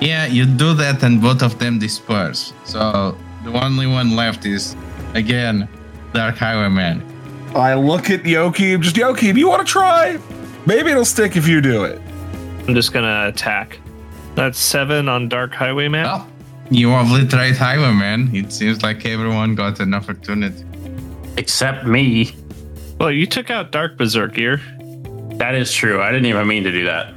Yeah, 0.00 0.26
you 0.26 0.46
do 0.46 0.74
that, 0.74 1.02
and 1.02 1.20
both 1.20 1.42
of 1.42 1.58
them 1.58 1.80
disperse. 1.80 2.52
So 2.64 3.18
the 3.42 3.50
only 3.64 3.88
one 3.88 4.14
left 4.14 4.46
is 4.46 4.76
again 5.14 5.68
Dark 6.12 6.36
Highwayman. 6.36 7.02
I 7.56 7.74
look 7.74 8.10
at 8.10 8.22
Yoki, 8.22 8.80
just 8.80 8.94
Yoki, 8.94 9.34
do 9.34 9.40
you 9.40 9.48
want 9.48 9.66
to 9.66 9.72
try? 9.72 10.20
Maybe 10.66 10.92
it'll 10.92 11.04
stick 11.04 11.36
if 11.36 11.48
you 11.48 11.60
do 11.60 11.82
it. 11.82 12.00
I'm 12.68 12.74
just 12.74 12.92
gonna 12.92 13.26
attack. 13.26 13.80
That's 14.36 14.58
seven 14.58 15.08
on 15.08 15.28
Dark 15.28 15.52
Highwayman. 15.52 16.04
Well, 16.04 16.28
you 16.70 16.94
obliterate 16.94 17.56
Highwayman. 17.56 18.32
It 18.36 18.52
seems 18.52 18.82
like 18.84 19.04
everyone 19.04 19.56
got 19.56 19.80
an 19.80 19.94
opportunity. 19.94 20.64
Except 21.38 21.86
me. 21.86 22.36
Well, 22.98 23.10
you 23.10 23.26
took 23.26 23.50
out 23.50 23.72
Dark 23.72 23.96
Berzerkir. 23.96 24.60
That 25.38 25.54
is 25.54 25.72
true. 25.72 26.00
I 26.00 26.10
didn't 26.12 26.26
even 26.26 26.46
mean 26.46 26.64
to 26.64 26.72
do 26.72 26.86
that. 26.86 27.15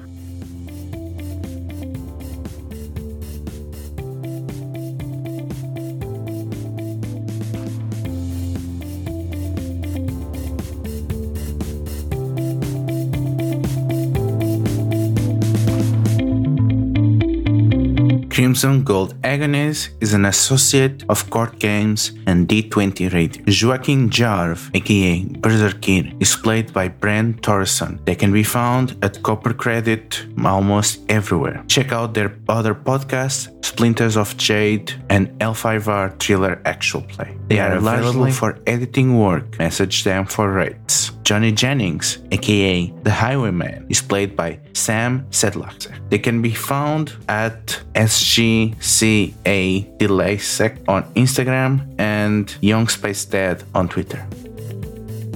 Crimson 18.60 18.84
Gold 18.84 19.14
Agonies 19.24 19.90
is 20.02 20.14
an 20.14 20.26
associate 20.26 21.06
of 21.08 21.30
Court 21.30 21.58
Games 21.60 22.12
and 22.28 22.46
D20 22.46 23.14
Radio. 23.14 23.42
Joaquin 23.48 24.10
Jarv, 24.10 24.70
aka 24.76 25.24
Berzerkir, 25.24 26.22
is 26.22 26.36
played 26.36 26.74
by 26.74 26.90
Brent 26.90 27.42
Torreson. 27.42 28.04
They 28.04 28.16
can 28.16 28.34
be 28.34 28.44
found 28.44 28.98
at 29.02 29.24
Copper 29.24 29.54
Credit 29.54 30.26
almost 30.44 31.00
everywhere. 31.08 31.64
Check 31.70 31.94
out 31.94 32.14
their 32.14 32.36
other 32.50 32.76
podcasts, 32.76 33.48
Splinters 33.64 34.18
of 34.18 34.36
Jade 34.36 34.92
and 35.10 35.30
L5R 35.40 36.20
Thriller 36.20 36.62
Actual 36.66 37.04
Play. 37.04 37.38
They 37.48 37.60
are 37.60 37.78
available 37.78 38.30
for 38.32 38.60
editing 38.68 39.18
work. 39.18 39.58
Message 39.58 40.04
them 40.04 40.26
for 40.26 40.52
rates. 40.52 41.09
Johnny 41.30 41.52
Jennings, 41.52 42.18
aka 42.32 42.92
The 43.04 43.12
Highwayman, 43.12 43.86
is 43.88 44.02
played 44.02 44.36
by 44.36 44.58
Sam 44.74 45.28
Sedlacher. 45.30 45.94
They 46.10 46.18
can 46.18 46.42
be 46.42 46.56
found 46.56 47.14
at 47.28 47.80
SGCA 47.94 49.36
Delaysec 50.00 50.80
on 50.88 51.04
Instagram 51.14 51.94
and 52.00 52.56
Young 52.62 52.88
Space 52.88 53.28
on 53.76 53.88
Twitter. 53.88 54.26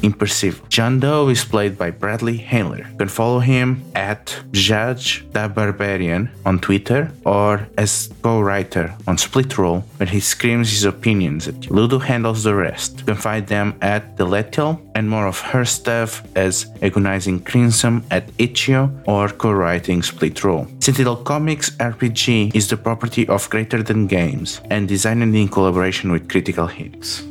Imperceptible. 0.04 0.68
John 0.68 1.00
Doe 1.00 1.30
is 1.30 1.46
played 1.46 1.78
by 1.78 1.89
Bradley 1.89 2.38
Handler. 2.38 2.86
You 2.92 2.98
can 2.98 3.08
follow 3.08 3.39
him 3.39 3.84
at 3.96 4.38
Judge 4.52 5.26
the 5.32 5.48
Barbarian 5.48 6.30
on 6.46 6.60
Twitter 6.60 7.12
or 7.26 7.68
as 7.78 8.10
co-writer 8.22 8.94
on 9.08 9.18
Split 9.18 9.58
Roll, 9.58 9.80
where 9.98 10.08
he 10.08 10.20
screams 10.20 10.70
his 10.70 10.84
opinions 10.84 11.48
at 11.48 11.66
you. 11.66 11.72
Ludo 11.72 12.00
handles 12.00 12.44
the 12.44 12.54
rest. 12.54 13.00
You 13.00 13.06
can 13.06 13.16
find 13.16 13.48
them 13.48 13.76
at 13.82 14.18
Delethiel 14.18 14.80
and 14.96 15.10
more 15.10 15.28
of 15.28 15.39
her 15.39 15.66
stuff 15.66 16.22
as 16.36 16.68
Agonizing 16.82 17.39
Crimson 17.39 18.04
at 18.12 18.30
Itch.io 18.38 18.92
or 19.08 19.30
co-writing 19.30 20.04
Split 20.04 20.44
Roll. 20.44 20.68
Sentinel 20.80 21.16
Comics 21.16 21.70
RPG 21.78 22.54
is 22.54 22.68
the 22.68 22.78
property 22.78 23.28
of 23.28 23.50
Greater 23.50 23.82
Than 23.82 24.08
Games 24.08 24.60
and 24.70 24.88
designed 24.88 25.36
in 25.36 25.48
collaboration 25.48 26.12
with 26.12 26.28
Critical 26.30 26.68
Hits. 26.68 27.24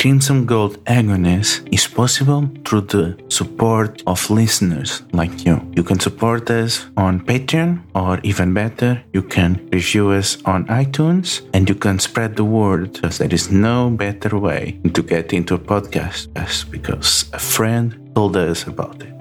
Crimson 0.00 0.46
Gold 0.46 0.78
Agonies 0.86 1.60
is 1.70 1.86
possible 1.86 2.48
through 2.64 2.86
the 2.88 3.18
support 3.28 4.02
of 4.06 4.30
listeners 4.30 5.02
like 5.12 5.44
you. 5.44 5.60
You 5.76 5.82
can 5.82 6.00
support 6.00 6.50
us 6.50 6.86
on 6.96 7.20
Patreon, 7.20 7.82
or 7.94 8.18
even 8.22 8.54
better, 8.54 9.02
you 9.12 9.20
can 9.20 9.68
review 9.70 10.08
us 10.12 10.38
on 10.46 10.64
iTunes 10.68 11.46
and 11.52 11.68
you 11.68 11.74
can 11.74 11.98
spread 11.98 12.34
the 12.34 12.46
word 12.46 12.94
because 12.94 13.18
there 13.18 13.34
is 13.34 13.50
no 13.50 13.90
better 13.90 14.38
way 14.38 14.80
to 14.94 15.02
get 15.02 15.34
into 15.34 15.54
a 15.54 15.58
podcast 15.58 16.28
because 16.70 17.28
a 17.34 17.38
friend 17.38 18.10
told 18.14 18.38
us 18.38 18.66
about 18.66 19.02
it. 19.02 19.19